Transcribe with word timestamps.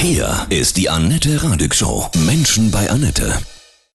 Hier 0.00 0.46
ist 0.48 0.76
die 0.76 0.88
Annette 0.88 1.42
Radig 1.42 1.74
Show. 1.74 2.08
Menschen 2.24 2.70
bei 2.70 2.88
Annette. 2.88 3.36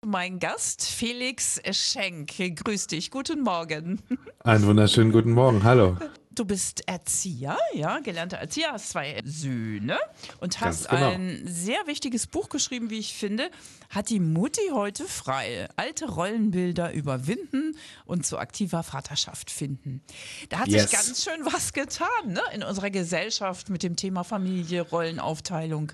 Mein 0.04 0.40
Gast 0.40 0.84
Felix 0.84 1.62
Schenk. 1.72 2.32
Grüß 2.38 2.88
dich. 2.88 3.12
Guten 3.12 3.42
Morgen. 3.42 4.02
Einen 4.44 4.66
wunderschönen 4.66 5.12
guten 5.12 5.32
Morgen. 5.32 5.64
Hallo. 5.64 5.98
Du 6.42 6.46
bist 6.46 6.82
Erzieher, 6.88 7.56
ja, 7.72 8.00
gelernter 8.00 8.38
Erzieher, 8.38 8.72
hast 8.72 8.90
zwei 8.90 9.22
Söhne 9.24 10.00
und 10.40 10.60
hast 10.60 10.90
genau. 10.90 11.12
ein 11.12 11.44
sehr 11.46 11.86
wichtiges 11.86 12.26
Buch 12.26 12.50
geschrieben, 12.50 12.90
wie 12.90 12.98
ich 12.98 13.14
finde. 13.14 13.52
Hat 13.92 14.10
die 14.10 14.20
Mutti 14.20 14.72
heute 14.74 15.06
frei? 15.06 15.68
Alte 15.76 16.10
Rollenbilder 16.10 16.94
überwinden 16.94 17.78
und 18.06 18.26
zu 18.26 18.40
aktiver 18.40 18.82
Vaterschaft 18.82 19.52
finden. 19.52 20.02
Da 20.50 20.62
hat 20.62 20.68
Yes. 20.70 20.90
sich 20.90 20.92
ganz 20.94 21.24
schön 21.24 21.46
was 21.46 21.74
getan 21.74 22.08
ne? 22.26 22.42
in 22.56 22.64
unserer 22.64 22.90
Gesellschaft 22.90 23.70
mit 23.70 23.84
dem 23.84 23.96
Thema 23.96 24.24
Familie, 24.24 24.82
Rollenaufteilung. 24.82 25.92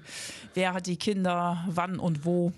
Wer 0.54 0.74
hat 0.74 0.88
die 0.88 0.96
Kinder, 0.96 1.62
wann 1.68 2.00
und 2.00 2.24
wo? 2.24 2.54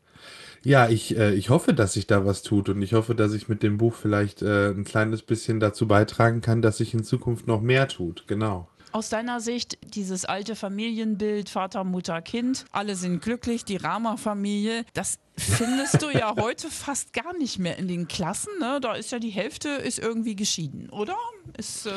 Ja, 0.64 0.90
ich, 0.90 1.18
äh, 1.18 1.34
ich 1.34 1.50
hoffe, 1.50 1.74
dass 1.74 1.94
sich 1.94 2.06
da 2.08 2.26
was 2.26 2.42
tut 2.44 2.70
und 2.70 2.82
ich 2.82 2.94
hoffe, 2.94 3.16
dass 3.16 3.34
ich 3.34 3.48
mit 3.48 3.64
dem 3.64 3.78
Buch 3.78 3.94
vielleicht 3.96 4.42
äh, 4.42 4.70
ein 4.72 4.84
kleines 4.84 5.22
bisschen 5.22 5.60
dazu 5.60 5.88
beitragen 5.88 6.42
kann, 6.42 6.62
dass 6.62 6.78
sich 6.78 6.94
in 6.94 7.04
Zukunft 7.04 7.48
noch 7.48 7.62
mehr 7.62 7.88
tut. 7.88 8.26
Genau. 8.28 8.68
Aus 8.92 9.10
deiner 9.10 9.40
Sicht 9.40 9.78
dieses 9.94 10.26
alte 10.26 10.56
Familienbild, 10.56 11.48
Vater, 11.50 11.84
Mutter, 11.84 12.22
Kind, 12.24 12.66
alle 12.72 12.96
sind 12.96 13.22
glücklich, 13.22 13.64
die 13.64 13.78
Rama-Familie, 13.78 14.84
das 14.94 15.20
findest 15.38 16.02
du 16.02 16.10
ja 16.10 16.36
heute 16.40 16.70
fast 16.70 17.14
gar 17.14 17.38
nicht 17.38 17.60
mehr 17.60 17.78
in 17.78 17.88
den 17.88 18.08
Klassen. 18.08 18.50
Ne? 18.60 18.80
Da 18.82 18.96
ist 18.96 19.12
ja 19.12 19.20
die 19.20 19.30
Hälfte 19.30 19.70
ist 19.70 20.00
irgendwie 20.00 20.36
geschieden, 20.36 20.90
oder? 20.90 21.16
Ist, 21.58 21.86
äh, 21.86 21.92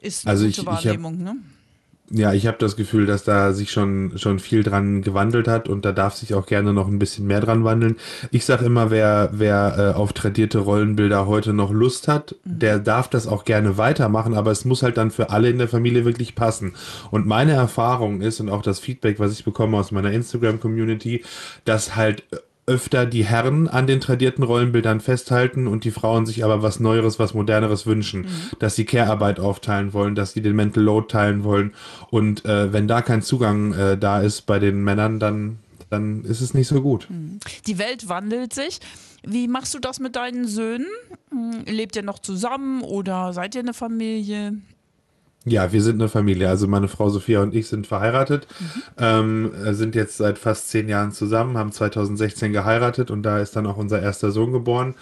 ist 0.00 0.26
eine 0.26 0.32
Also 0.32 0.44
gute 0.44 0.50
ich- 0.50 0.58
ich 0.60 0.66
hab- 0.66 0.84
Wahrnehmung, 0.84 1.16
ne? 1.22 1.36
Ja, 2.10 2.32
ich 2.32 2.46
habe 2.46 2.56
das 2.56 2.76
Gefühl, 2.76 3.04
dass 3.04 3.24
da 3.24 3.52
sich 3.52 3.70
schon, 3.70 4.12
schon 4.16 4.38
viel 4.38 4.62
dran 4.62 5.02
gewandelt 5.02 5.46
hat 5.46 5.68
und 5.68 5.84
da 5.84 5.92
darf 5.92 6.14
sich 6.14 6.32
auch 6.32 6.46
gerne 6.46 6.72
noch 6.72 6.88
ein 6.88 6.98
bisschen 6.98 7.26
mehr 7.26 7.40
dran 7.40 7.64
wandeln. 7.64 7.96
Ich 8.30 8.46
sage 8.46 8.64
immer, 8.64 8.90
wer, 8.90 9.28
wer 9.32 9.74
äh, 9.76 9.94
auf 9.94 10.14
tradierte 10.14 10.60
Rollenbilder 10.60 11.26
heute 11.26 11.52
noch 11.52 11.70
Lust 11.70 12.08
hat, 12.08 12.34
der 12.44 12.78
darf 12.78 13.08
das 13.08 13.26
auch 13.26 13.44
gerne 13.44 13.76
weitermachen, 13.76 14.32
aber 14.32 14.50
es 14.50 14.64
muss 14.64 14.82
halt 14.82 14.96
dann 14.96 15.10
für 15.10 15.28
alle 15.28 15.50
in 15.50 15.58
der 15.58 15.68
Familie 15.68 16.06
wirklich 16.06 16.34
passen. 16.34 16.72
Und 17.10 17.26
meine 17.26 17.52
Erfahrung 17.52 18.22
ist 18.22 18.40
und 18.40 18.48
auch 18.48 18.62
das 18.62 18.80
Feedback, 18.80 19.20
was 19.20 19.32
ich 19.32 19.44
bekomme 19.44 19.76
aus 19.76 19.90
meiner 19.90 20.10
Instagram-Community, 20.10 21.24
dass 21.66 21.94
halt 21.94 22.24
öfter 22.68 23.06
die 23.06 23.24
Herren 23.24 23.66
an 23.66 23.86
den 23.86 24.00
tradierten 24.00 24.44
Rollenbildern 24.44 25.00
festhalten 25.00 25.66
und 25.66 25.84
die 25.84 25.90
Frauen 25.90 26.26
sich 26.26 26.44
aber 26.44 26.62
was 26.62 26.78
Neueres, 26.78 27.18
was 27.18 27.34
Moderneres 27.34 27.86
wünschen, 27.86 28.26
dass 28.58 28.76
sie 28.76 28.84
Care-Arbeit 28.84 29.40
aufteilen 29.40 29.92
wollen, 29.92 30.14
dass 30.14 30.32
sie 30.34 30.42
den 30.42 30.54
Mental 30.54 30.84
Load 30.84 31.08
teilen 31.08 31.42
wollen 31.42 31.74
und 32.10 32.44
äh, 32.44 32.72
wenn 32.72 32.86
da 32.86 33.02
kein 33.02 33.22
Zugang 33.22 33.72
äh, 33.72 33.98
da 33.98 34.20
ist 34.20 34.42
bei 34.42 34.58
den 34.58 34.84
Männern, 34.84 35.18
dann 35.18 35.58
dann 35.90 36.24
ist 36.24 36.42
es 36.42 36.52
nicht 36.52 36.68
so 36.68 36.82
gut. 36.82 37.08
Die 37.66 37.78
Welt 37.78 38.10
wandelt 38.10 38.52
sich. 38.52 38.80
Wie 39.22 39.48
machst 39.48 39.74
du 39.74 39.78
das 39.78 40.00
mit 40.00 40.16
deinen 40.16 40.46
Söhnen? 40.46 40.86
Hm, 41.30 41.64
Lebt 41.66 41.96
ihr 41.96 42.02
noch 42.02 42.18
zusammen 42.18 42.82
oder 42.82 43.32
seid 43.32 43.54
ihr 43.54 43.62
eine 43.62 43.74
Familie? 43.74 44.52
Ja, 45.50 45.72
wir 45.72 45.82
sind 45.82 46.00
eine 46.00 46.08
Familie. 46.08 46.48
Also 46.48 46.66
meine 46.66 46.88
Frau 46.88 47.08
Sophia 47.08 47.42
und 47.42 47.54
ich 47.54 47.68
sind 47.68 47.86
verheiratet, 47.86 48.46
ähm, 48.98 49.52
äh, 49.64 49.74
sind 49.74 49.94
jetzt 49.94 50.16
seit 50.16 50.38
fast 50.38 50.68
zehn 50.68 50.88
Jahren 50.88 51.12
zusammen, 51.12 51.56
haben 51.56 51.72
2016 51.72 52.52
geheiratet 52.52 53.10
und 53.10 53.22
da 53.22 53.40
ist 53.40 53.56
dann 53.56 53.66
auch 53.66 53.76
unser 53.76 54.00
erster 54.00 54.30
Sohn 54.30 54.52
geboren. 54.52 54.94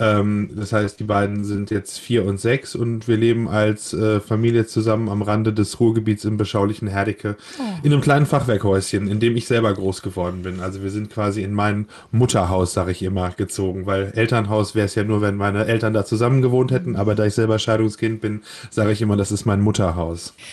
Ähm, 0.00 0.50
das 0.54 0.72
heißt, 0.72 1.00
die 1.00 1.04
beiden 1.04 1.44
sind 1.44 1.70
jetzt 1.70 1.98
vier 1.98 2.24
und 2.24 2.38
sechs 2.38 2.76
und 2.76 3.08
wir 3.08 3.16
leben 3.16 3.48
als 3.48 3.92
äh, 3.92 4.20
Familie 4.20 4.64
zusammen 4.66 5.08
am 5.08 5.22
Rande 5.22 5.52
des 5.52 5.80
Ruhrgebiets 5.80 6.24
im 6.24 6.36
beschaulichen 6.36 6.86
Herdecke 6.86 7.36
in 7.82 7.92
einem 7.92 8.00
kleinen 8.00 8.26
Fachwerkhäuschen, 8.26 9.08
in 9.08 9.18
dem 9.18 9.36
ich 9.36 9.48
selber 9.48 9.74
groß 9.74 10.02
geworden 10.02 10.42
bin. 10.42 10.60
Also 10.60 10.84
wir 10.84 10.90
sind 10.90 11.10
quasi 11.10 11.42
in 11.42 11.52
mein 11.52 11.86
Mutterhaus, 12.12 12.74
sage 12.74 12.92
ich 12.92 13.02
immer, 13.02 13.30
gezogen, 13.30 13.86
weil 13.86 14.12
Elternhaus 14.14 14.76
wäre 14.76 14.86
es 14.86 14.94
ja 14.94 15.02
nur, 15.02 15.20
wenn 15.20 15.34
meine 15.34 15.66
Eltern 15.66 15.94
da 15.94 16.04
zusammen 16.04 16.42
gewohnt 16.42 16.70
hätten, 16.70 16.94
aber 16.94 17.16
da 17.16 17.26
ich 17.26 17.34
selber 17.34 17.58
Scheidungskind 17.58 18.20
bin, 18.20 18.42
sage 18.70 18.92
ich 18.92 19.02
immer, 19.02 19.16
das 19.16 19.32
ist 19.32 19.46
mein 19.46 19.60
Mutterhaus. 19.60 19.87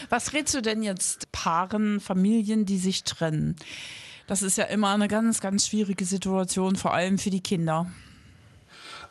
Was 0.10 0.34
rätst 0.34 0.54
du 0.54 0.62
denn 0.62 0.84
jetzt 0.84 1.32
Paaren, 1.32 2.00
Familien, 2.00 2.66
die 2.66 2.78
sich 2.78 3.04
trennen? 3.04 3.56
Das 4.28 4.42
ist 4.42 4.58
ja 4.58 4.66
immer 4.66 4.94
eine 4.94 5.08
ganz, 5.08 5.40
ganz 5.40 5.68
schwierige 5.68 6.06
Situation, 6.06 6.76
vor 6.76 6.94
allem 6.94 7.18
für 7.18 7.30
die 7.30 7.42
Kinder. 7.42 7.88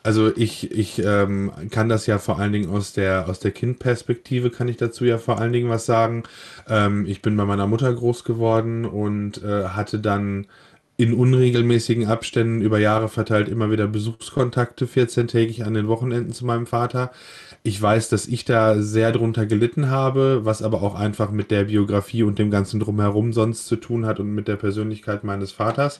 Also 0.05 0.31
ich, 0.35 0.71
ich 0.71 0.99
ähm, 0.99 1.51
kann 1.71 1.89
das 1.89 2.05
ja 2.05 2.19
vor 2.19 2.37
allen 2.37 2.53
Dingen 2.53 2.69
aus 2.69 2.93
der, 2.93 3.27
aus 3.27 3.39
der 3.39 3.49
Kindperspektive, 3.49 4.51
kann 4.51 4.67
ich 4.67 4.77
dazu 4.77 5.03
ja 5.03 5.17
vor 5.17 5.39
allen 5.39 5.51
Dingen 5.51 5.69
was 5.69 5.87
sagen. 5.87 6.23
Ähm, 6.69 7.07
ich 7.07 7.23
bin 7.23 7.35
bei 7.35 7.45
meiner 7.45 7.65
Mutter 7.65 7.91
groß 7.91 8.23
geworden 8.23 8.85
und 8.85 9.41
äh, 9.41 9.69
hatte 9.69 9.97
dann 9.97 10.45
in 10.97 11.13
unregelmäßigen 11.13 12.05
Abständen 12.05 12.61
über 12.61 12.77
Jahre 12.79 13.09
verteilt 13.09 13.49
immer 13.49 13.71
wieder 13.71 13.87
Besuchskontakte 13.87 14.85
14-tägig 14.85 15.63
an 15.63 15.73
den 15.73 15.87
Wochenenden 15.87 16.33
zu 16.33 16.45
meinem 16.45 16.67
Vater. 16.67 17.11
Ich 17.67 17.81
weiß, 17.81 18.09
dass 18.09 18.27
ich 18.27 18.45
da 18.45 18.79
sehr 18.79 19.11
drunter 19.11 19.47
gelitten 19.47 19.89
habe, 19.89 20.41
was 20.43 20.61
aber 20.61 20.83
auch 20.83 20.93
einfach 20.93 21.31
mit 21.31 21.49
der 21.49 21.63
Biografie 21.63 22.21
und 22.21 22.37
dem 22.37 22.51
ganzen 22.51 22.79
drumherum 22.79 23.33
sonst 23.33 23.65
zu 23.65 23.75
tun 23.75 24.05
hat 24.05 24.19
und 24.19 24.35
mit 24.35 24.47
der 24.47 24.55
Persönlichkeit 24.55 25.23
meines 25.23 25.51
Vaters. 25.51 25.99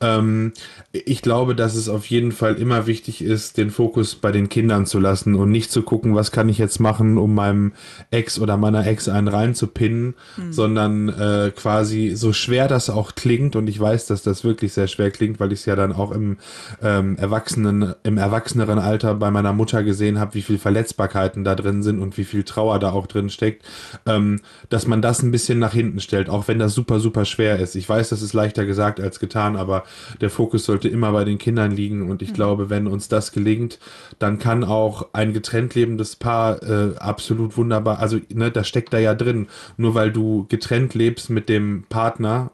Ähm, 0.00 0.52
ich 0.90 1.22
glaube, 1.22 1.54
dass 1.54 1.76
es 1.76 1.88
auf 1.88 2.06
jeden 2.06 2.32
Fall 2.32 2.56
immer 2.56 2.88
wichtig 2.88 3.22
ist, 3.22 3.56
den 3.56 3.70
Fokus 3.70 4.16
bei 4.16 4.32
den 4.32 4.48
Kindern 4.48 4.84
zu 4.84 4.98
lassen 4.98 5.36
und 5.36 5.48
nicht 5.52 5.70
zu 5.70 5.82
gucken, 5.82 6.16
was 6.16 6.32
kann 6.32 6.48
ich 6.48 6.58
jetzt 6.58 6.80
machen, 6.80 7.18
um 7.18 7.36
meinem 7.36 7.72
Ex 8.10 8.40
oder 8.40 8.56
meiner 8.56 8.84
Ex 8.84 9.08
einen 9.08 9.28
reinzupinnen, 9.28 10.14
sondern 10.50 11.08
äh, 11.08 11.52
quasi 11.54 12.16
so 12.16 12.32
schwer 12.32 12.66
das 12.66 12.90
auch 12.90 13.14
klingt 13.14 13.54
und 13.54 13.68
ich 13.68 13.78
weiß, 13.78 14.06
dass 14.06 14.24
das 14.24 14.42
wirklich 14.42 14.72
sehr 14.72 14.88
schwer 14.88 15.12
klingt, 15.12 15.38
weil 15.38 15.52
ich 15.52 15.60
es 15.60 15.66
ja 15.66 15.76
dann 15.76 15.92
auch 15.92 16.10
im 16.10 16.38
ähm, 16.82 17.16
Erwachsenen, 17.16 17.94
im 18.02 18.18
erwachseneren 18.18 18.80
Alter 18.80 19.14
bei 19.14 19.30
meiner 19.30 19.52
Mutter 19.52 19.84
gesehen 19.84 20.18
habe, 20.18 20.34
wie 20.34 20.42
viel 20.42 20.58
Verletzbarkeiten 20.96 21.44
da 21.44 21.54
drin 21.54 21.82
sind 21.82 22.00
und 22.00 22.16
wie 22.16 22.24
viel 22.24 22.42
Trauer 22.42 22.78
da 22.78 22.92
auch 22.92 23.06
drin 23.06 23.30
steckt, 23.30 23.64
ähm, 24.06 24.40
dass 24.68 24.86
man 24.86 25.02
das 25.02 25.22
ein 25.22 25.30
bisschen 25.30 25.58
nach 25.58 25.72
hinten 25.72 26.00
stellt, 26.00 26.28
auch 26.28 26.48
wenn 26.48 26.58
das 26.58 26.74
super, 26.74 27.00
super 27.00 27.24
schwer 27.24 27.58
ist. 27.58 27.76
Ich 27.76 27.88
weiß, 27.88 28.08
das 28.08 28.22
ist 28.22 28.32
leichter 28.32 28.64
gesagt 28.64 29.00
als 29.00 29.20
getan, 29.20 29.56
aber 29.56 29.84
der 30.20 30.30
Fokus 30.30 30.64
sollte 30.64 30.88
immer 30.88 31.12
bei 31.12 31.24
den 31.24 31.38
Kindern 31.38 31.70
liegen 31.70 32.10
und 32.10 32.22
ich 32.22 32.32
glaube, 32.32 32.70
wenn 32.70 32.86
uns 32.86 33.08
das 33.08 33.32
gelingt, 33.32 33.78
dann 34.18 34.38
kann 34.38 34.64
auch 34.64 35.08
ein 35.12 35.32
getrennt 35.32 35.74
lebendes 35.74 36.16
Paar 36.16 36.62
äh, 36.62 36.96
absolut 36.96 37.56
wunderbar, 37.56 37.98
also 37.98 38.18
ne, 38.32 38.50
das 38.50 38.66
steckt 38.66 38.92
da 38.92 38.98
ja 38.98 39.14
drin. 39.14 39.48
Nur 39.76 39.94
weil 39.94 40.10
du 40.10 40.46
getrennt 40.48 40.94
lebst 40.94 41.30
mit 41.30 41.48
dem 41.48 41.84
Partner, 41.88 42.50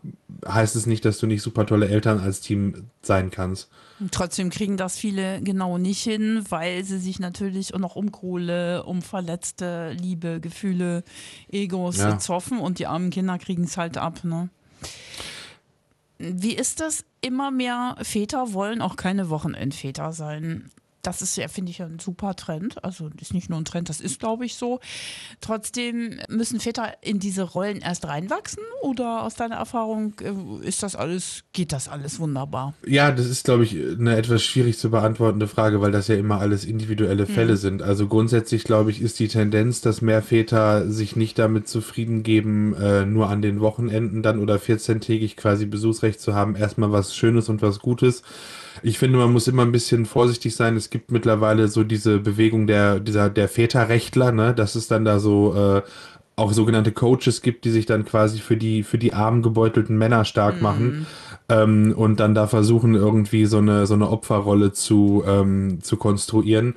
heißt 0.47 0.77
es 0.77 0.87
nicht, 0.87 1.05
dass 1.05 1.19
du 1.19 1.27
nicht 1.27 1.43
super 1.43 1.67
tolle 1.67 1.89
Eltern 1.89 2.19
als 2.19 2.41
Team 2.41 2.87
sein 3.03 3.31
kannst. 3.31 3.69
Trotzdem 4.11 4.51
kriegen 4.51 4.77
das 4.77 4.99
viele 4.99 5.41
genau 5.43 5.79
nicht 5.79 6.03
hin, 6.03 6.45
weil 6.49 6.85
sie 6.85 6.99
sich 6.99 7.19
natürlich 7.19 7.75
auch 7.75 7.79
noch 7.79 7.97
um 7.97 8.11
Kohle, 8.13 8.85
um 8.85 9.03
verletzte 9.03 9.93
Liebe, 9.93 10.41
Gefühle, 10.41 11.05
Egos 11.51 11.99
Ja. 11.99 12.19
zoffen 12.19 12.59
und 12.59 12.79
die 12.79 12.87
armen 12.87 13.11
Kinder 13.11 13.39
kriegen 13.39 13.65
es 13.65 13.77
halt 13.77 13.97
ab. 13.99 14.25
Ne? 14.25 14.49
Wie 16.19 16.55
ist 16.55 16.81
das? 16.81 17.05
Immer 17.21 17.51
mehr 17.51 17.97
Väter 18.03 18.53
wollen 18.53 18.83
auch 18.83 18.97
keine 18.97 19.31
Wochenendväter 19.31 20.13
sein. 20.13 20.71
Das 21.03 21.23
ist 21.23 21.37
ja, 21.37 21.49
finde 21.49 21.71
ich, 21.71 21.83
ein 21.83 21.99
super 21.99 22.35
Trend. 22.37 22.83
Also 22.85 23.11
ist 23.21 23.35
nicht 23.35 23.51
nur 23.51 23.59
ein 23.59 23.65
Trend, 23.65 23.89
das 23.89 24.01
ist, 24.01 24.21
glaube 24.21 24.45
ich, 24.45 24.55
so. 24.55 24.81
Trotzdem 25.41 26.21
müssen 26.29 26.61
Väter 26.61 26.95
in 27.03 27.19
diese 27.19 27.43
Rollen 27.43 27.81
erst 27.81 28.07
reinwachsen 28.07 28.63
oder 28.83 29.23
aus 29.23 29.35
deiner 29.35 29.57
Erfahrung 29.57 30.15
äh, 30.21 30.67
ist 30.67 30.83
das 30.83 30.97
alles, 30.97 31.45
geht 31.53 31.73
das 31.73 31.89
alles 31.89 32.21
wunderbar? 32.21 32.75
Ja, 32.87 33.11
das 33.11 33.27
ist, 33.27 33.45
glaube 33.45 33.65
ich, 33.65 33.75
eine 33.75 34.17
etwas 34.17 34.43
schwierig 34.43 34.79
zu 34.79 34.91
beantwortende 34.91 35.49
Frage, 35.49 35.81
weil 35.81 35.93
das 35.93 36.09
ja 36.09 36.15
immer 36.15 36.41
alles 36.41 36.65
individuelle 36.65 37.27
Fälle 37.27 37.57
sind. 37.57 37.83
Also 37.83 38.07
grundsätzlich, 38.07 38.65
glaube 38.65 38.91
ich, 38.91 39.03
ist 39.03 39.19
die 39.19 39.29
Tendenz, 39.29 39.81
dass 39.81 40.03
mehr 40.03 40.23
Väter 40.23 40.89
sich 40.91 41.17
nicht 41.17 41.39
damit 41.39 41.69
zufrieden 41.69 42.23
geben, 42.23 42.75
äh, 42.75 43.05
nur 43.05 43.29
an 43.29 43.43
den 43.43 43.61
Wochenenden 43.61 44.23
dann 44.23 44.39
oder 44.39 44.57
14-tägig 44.57 45.37
quasi 45.37 45.67
Besuchsrecht 45.67 46.21
zu 46.21 46.35
haben, 46.35 46.57
erstmal 46.57 46.93
was 46.93 47.17
Schönes 47.17 47.49
und 47.49 47.63
was 47.63 47.81
Gutes. 47.81 48.23
Ich 48.83 48.99
finde, 48.99 49.19
man 49.19 49.33
muss 49.33 49.49
immer 49.49 49.63
ein 49.63 49.73
bisschen 49.73 50.07
vorsichtig 50.07 50.57
sein. 50.57 50.77
Es 50.77 50.91
gibt 50.93 51.11
mittlerweile 51.11 51.67
so 51.67 51.83
diese 51.83 52.21
Bewegung 52.21 52.69
der, 52.69 53.01
dieser, 53.01 53.29
der 53.31 53.49
Väterrechtler, 53.49 54.31
ne, 54.31 54.55
dass 54.55 54.77
es 54.77 54.87
dann 54.87 55.05
da 55.05 55.19
so, 55.19 55.55
äh, 55.55 55.83
auch 56.37 56.53
sogenannte 56.53 56.93
Coaches 56.93 57.43
gibt, 57.43 57.65
die 57.65 57.71
sich 57.71 57.87
dann 57.87 58.05
quasi 58.05 58.39
für 58.39 58.57
die, 58.57 58.83
für 58.85 58.99
die 58.99 59.13
arm 59.13 59.43
gebeutelten 59.43 59.99
Männer 59.99 60.25
stark 60.25 60.63
machen 60.63 61.07
ähm, 61.49 61.93
und 61.97 62.21
dann 62.21 62.35
da 62.35 62.47
versuchen, 62.47 62.95
irgendwie 62.95 63.47
so 63.47 63.59
eine, 63.59 63.87
so 63.87 63.95
eine 63.95 64.09
Opferrolle 64.09 64.73
zu, 64.73 65.23
ähm, 65.27 65.79
zu 65.83 65.97
konstruieren. 65.97 66.75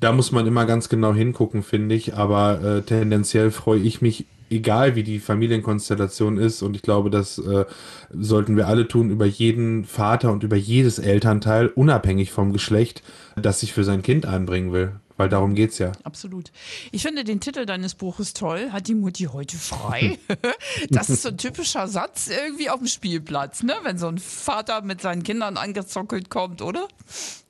Da 0.00 0.12
muss 0.12 0.30
man 0.30 0.46
immer 0.46 0.66
ganz 0.66 0.88
genau 0.88 1.14
hingucken, 1.14 1.62
finde 1.62 1.94
ich, 1.94 2.14
aber 2.14 2.62
äh, 2.62 2.82
tendenziell 2.82 3.50
freue 3.50 3.80
ich 3.80 4.02
mich, 4.02 4.26
egal 4.50 4.94
wie 4.96 5.02
die 5.02 5.18
Familienkonstellation 5.18 6.38
ist, 6.38 6.62
und 6.62 6.76
ich 6.76 6.82
glaube, 6.82 7.10
das 7.10 7.38
äh, 7.38 7.64
sollten 8.10 8.56
wir 8.56 8.68
alle 8.68 8.88
tun, 8.88 9.10
über 9.10 9.26
jeden 9.26 9.84
Vater 9.84 10.32
und 10.32 10.42
über 10.44 10.56
jedes 10.56 10.98
Elternteil, 10.98 11.68
unabhängig 11.68 12.32
vom 12.32 12.52
Geschlecht, 12.52 13.02
das 13.36 13.60
sich 13.60 13.72
für 13.72 13.84
sein 13.84 14.02
Kind 14.02 14.26
einbringen 14.26 14.72
will. 14.72 14.92
Weil 15.18 15.28
darum 15.28 15.54
geht 15.54 15.72
es 15.72 15.78
ja. 15.78 15.92
Absolut. 16.04 16.50
Ich 16.92 17.02
finde 17.02 17.24
den 17.24 17.40
Titel 17.40 17.66
deines 17.66 17.94
Buches 17.94 18.32
toll. 18.32 18.70
Hat 18.72 18.88
die 18.88 18.94
Mutti 18.94 19.24
heute 19.24 19.56
frei? 19.56 20.18
das 20.90 21.10
ist 21.10 21.22
so 21.22 21.28
ein 21.28 21.36
typischer 21.36 21.88
Satz 21.88 22.28
irgendwie 22.28 22.70
auf 22.70 22.78
dem 22.78 22.86
Spielplatz, 22.86 23.62
ne? 23.62 23.74
wenn 23.82 23.98
so 23.98 24.06
ein 24.06 24.18
Vater 24.18 24.80
mit 24.82 25.02
seinen 25.02 25.24
Kindern 25.24 25.56
angezockelt 25.56 26.30
kommt, 26.30 26.62
oder? 26.62 26.88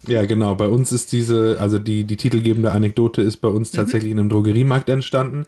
Ja, 0.06 0.24
genau. 0.24 0.54
Bei 0.54 0.68
uns 0.68 0.92
ist 0.92 1.12
diese, 1.12 1.58
also 1.60 1.78
die, 1.78 2.04
die 2.04 2.16
titelgebende 2.16 2.70
Anekdote 2.70 3.20
ist 3.20 3.38
bei 3.38 3.48
uns 3.48 3.72
mhm. 3.72 3.78
tatsächlich 3.78 4.12
in 4.12 4.20
einem 4.20 4.28
Drogeriemarkt 4.28 4.88
entstanden. 4.88 5.44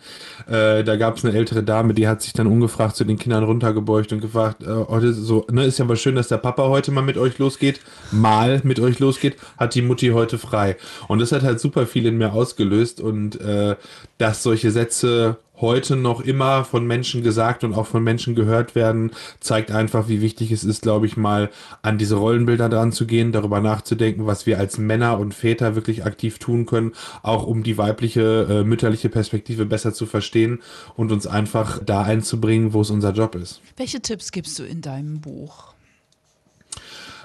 Äh, 0.48 0.82
da 0.82 0.96
gab 0.96 1.16
es 1.16 1.24
eine 1.24 1.36
ältere 1.36 1.62
Dame, 1.62 1.94
die 1.94 2.08
hat 2.08 2.20
sich 2.20 2.32
dann 2.32 2.48
ungefragt 2.48 2.96
zu 2.96 3.04
den 3.04 3.16
Kindern 3.16 3.44
runtergebeugt 3.44 4.12
und 4.12 4.20
gefragt, 4.20 4.62
äh, 4.62 4.66
heute 4.66 5.12
so, 5.12 5.46
ne, 5.50 5.64
ist 5.64 5.78
ja 5.78 5.84
mal 5.84 5.96
schön, 5.96 6.16
dass 6.16 6.28
der 6.28 6.38
Papa 6.38 6.68
heute 6.68 6.90
mal 6.90 7.02
mit 7.02 7.16
euch 7.16 7.38
losgeht, 7.38 7.80
mal 8.10 8.60
mit 8.64 8.80
euch 8.80 8.98
losgeht, 8.98 9.36
hat 9.56 9.74
die 9.74 9.82
Mutti 9.82 10.08
heute 10.08 10.36
frei. 10.36 10.76
Und 11.06 11.20
das 11.20 11.30
hat 11.30 11.42
halt 11.42 11.60
super 11.60 11.86
viel 11.86 12.06
in 12.10 12.18
mir 12.18 12.32
ausgelöst 12.32 13.00
und 13.00 13.40
äh, 13.40 13.76
dass 14.18 14.42
solche 14.42 14.70
Sätze 14.70 15.38
heute 15.60 15.96
noch 15.96 16.20
immer 16.20 16.64
von 16.64 16.86
Menschen 16.86 17.22
gesagt 17.22 17.64
und 17.64 17.74
auch 17.74 17.86
von 17.86 18.02
Menschen 18.02 18.34
gehört 18.34 18.74
werden, 18.74 19.12
zeigt 19.40 19.70
einfach, 19.70 20.08
wie 20.08 20.20
wichtig 20.20 20.52
es 20.52 20.64
ist, 20.64 20.82
glaube 20.82 21.06
ich, 21.06 21.16
mal 21.16 21.50
an 21.82 21.98
diese 21.98 22.16
Rollenbilder 22.16 22.68
dran 22.68 22.92
zu 22.92 23.06
gehen, 23.06 23.32
darüber 23.32 23.60
nachzudenken, 23.60 24.26
was 24.26 24.46
wir 24.46 24.58
als 24.58 24.78
Männer 24.78 25.18
und 25.18 25.34
Väter 25.34 25.74
wirklich 25.74 26.04
aktiv 26.04 26.38
tun 26.38 26.66
können, 26.66 26.92
auch 27.22 27.46
um 27.46 27.62
die 27.62 27.78
weibliche, 27.78 28.46
äh, 28.50 28.64
mütterliche 28.64 29.08
Perspektive 29.08 29.66
besser 29.66 29.92
zu 29.92 30.06
verstehen 30.06 30.60
und 30.96 31.12
uns 31.12 31.26
einfach 31.26 31.80
da 31.84 32.02
einzubringen, 32.02 32.72
wo 32.72 32.80
es 32.80 32.90
unser 32.90 33.12
Job 33.12 33.34
ist. 33.34 33.60
Welche 33.76 34.00
Tipps 34.00 34.32
gibst 34.32 34.58
du 34.58 34.64
in 34.64 34.80
deinem 34.80 35.20
Buch? 35.20 35.69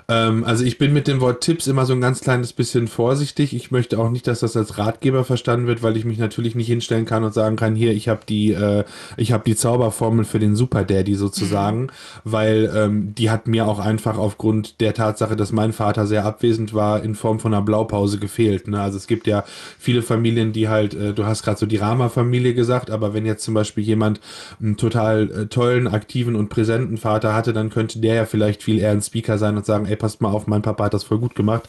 Ähm, 0.07 0.43
also 0.43 0.63
ich 0.63 0.77
bin 0.77 0.93
mit 0.93 1.07
dem 1.07 1.19
Wort 1.19 1.41
Tipps 1.41 1.67
immer 1.67 1.85
so 1.85 1.93
ein 1.93 2.01
ganz 2.01 2.21
kleines 2.21 2.53
bisschen 2.53 2.87
vorsichtig. 2.87 3.55
Ich 3.55 3.71
möchte 3.71 3.97
auch 3.97 4.09
nicht, 4.09 4.27
dass 4.27 4.41
das 4.41 4.55
als 4.55 4.77
Ratgeber 4.77 5.23
verstanden 5.23 5.67
wird, 5.67 5.81
weil 5.81 5.97
ich 5.97 6.05
mich 6.05 6.19
natürlich 6.19 6.55
nicht 6.55 6.67
hinstellen 6.67 7.05
kann 7.05 7.23
und 7.23 7.33
sagen 7.33 7.55
kann, 7.55 7.75
hier, 7.75 7.91
ich 7.91 8.07
habe 8.07 8.21
die, 8.27 8.51
äh, 8.51 8.83
ich 9.17 9.31
habe 9.31 9.43
die 9.45 9.55
Zauberformel 9.55 10.25
für 10.25 10.39
den 10.39 10.55
Super 10.55 10.83
Daddy 10.83 11.15
sozusagen, 11.15 11.81
mhm. 11.81 11.89
weil 12.23 12.71
ähm, 12.75 13.15
die 13.15 13.29
hat 13.29 13.47
mir 13.47 13.67
auch 13.67 13.79
einfach 13.79 14.17
aufgrund 14.17 14.79
der 14.79 14.93
Tatsache, 14.93 15.35
dass 15.35 15.51
mein 15.51 15.73
Vater 15.73 16.05
sehr 16.05 16.25
abwesend 16.25 16.73
war, 16.73 17.03
in 17.03 17.15
Form 17.15 17.39
von 17.39 17.53
einer 17.53 17.63
Blaupause 17.63 18.19
gefehlt. 18.19 18.67
Ne? 18.67 18.79
Also 18.79 18.97
es 18.97 19.07
gibt 19.07 19.27
ja 19.27 19.43
viele 19.79 20.01
Familien, 20.01 20.53
die 20.53 20.69
halt, 20.69 20.93
äh, 20.93 21.13
du 21.13 21.25
hast 21.25 21.43
gerade 21.43 21.57
so 21.57 21.65
die 21.65 21.77
Rama-Familie 21.77 22.53
gesagt, 22.53 22.91
aber 22.91 23.13
wenn 23.13 23.25
jetzt 23.25 23.43
zum 23.43 23.53
Beispiel 23.53 23.83
jemand 23.83 24.19
einen 24.61 24.77
total 24.77 25.31
äh, 25.31 25.45
tollen, 25.47 25.87
aktiven 25.87 26.35
und 26.35 26.49
präsenten 26.49 26.97
Vater 26.97 27.33
hatte, 27.33 27.53
dann 27.53 27.69
könnte 27.71 27.99
der 27.99 28.15
ja 28.15 28.25
vielleicht 28.25 28.61
viel 28.61 28.79
eher 28.79 28.91
ein 28.91 29.01
Speaker 29.01 29.37
sein 29.37 29.57
und 29.57 29.65
sagen, 29.65 29.85
ey, 29.85 29.94
ey, 29.95 29.97
passt 29.97 30.21
mal 30.21 30.29
auf, 30.29 30.47
mein 30.47 30.61
Papa 30.61 30.85
hat 30.85 30.93
das 30.93 31.03
voll 31.03 31.19
gut 31.19 31.35
gemacht. 31.35 31.67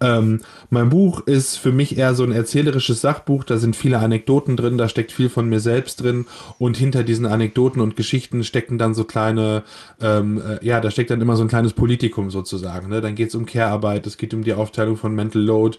Ähm, 0.00 0.40
mein 0.70 0.90
Buch 0.90 1.20
ist 1.26 1.56
für 1.56 1.72
mich 1.72 1.96
eher 1.96 2.14
so 2.14 2.24
ein 2.24 2.32
erzählerisches 2.32 3.00
Sachbuch, 3.00 3.44
da 3.44 3.56
sind 3.56 3.76
viele 3.76 3.98
Anekdoten 3.98 4.56
drin, 4.56 4.78
da 4.78 4.88
steckt 4.88 5.12
viel 5.12 5.28
von 5.28 5.48
mir 5.48 5.60
selbst 5.60 6.02
drin 6.02 6.26
und 6.58 6.76
hinter 6.76 7.04
diesen 7.04 7.26
Anekdoten 7.26 7.80
und 7.80 7.96
Geschichten 7.96 8.44
stecken 8.44 8.78
dann 8.78 8.94
so 8.94 9.04
kleine, 9.04 9.62
ähm, 10.00 10.40
äh, 10.40 10.64
ja, 10.64 10.80
da 10.80 10.90
steckt 10.90 11.10
dann 11.10 11.20
immer 11.20 11.36
so 11.36 11.42
ein 11.42 11.48
kleines 11.48 11.72
Politikum 11.72 12.30
sozusagen. 12.30 12.88
Ne? 12.88 13.00
Dann 13.00 13.14
geht 13.14 13.28
es 13.28 13.34
um 13.34 13.46
Care-Arbeit, 13.46 14.06
es 14.06 14.16
geht 14.16 14.34
um 14.34 14.44
die 14.44 14.52
Aufteilung 14.52 14.96
von 14.96 15.14
Mental 15.14 15.42
Load, 15.42 15.78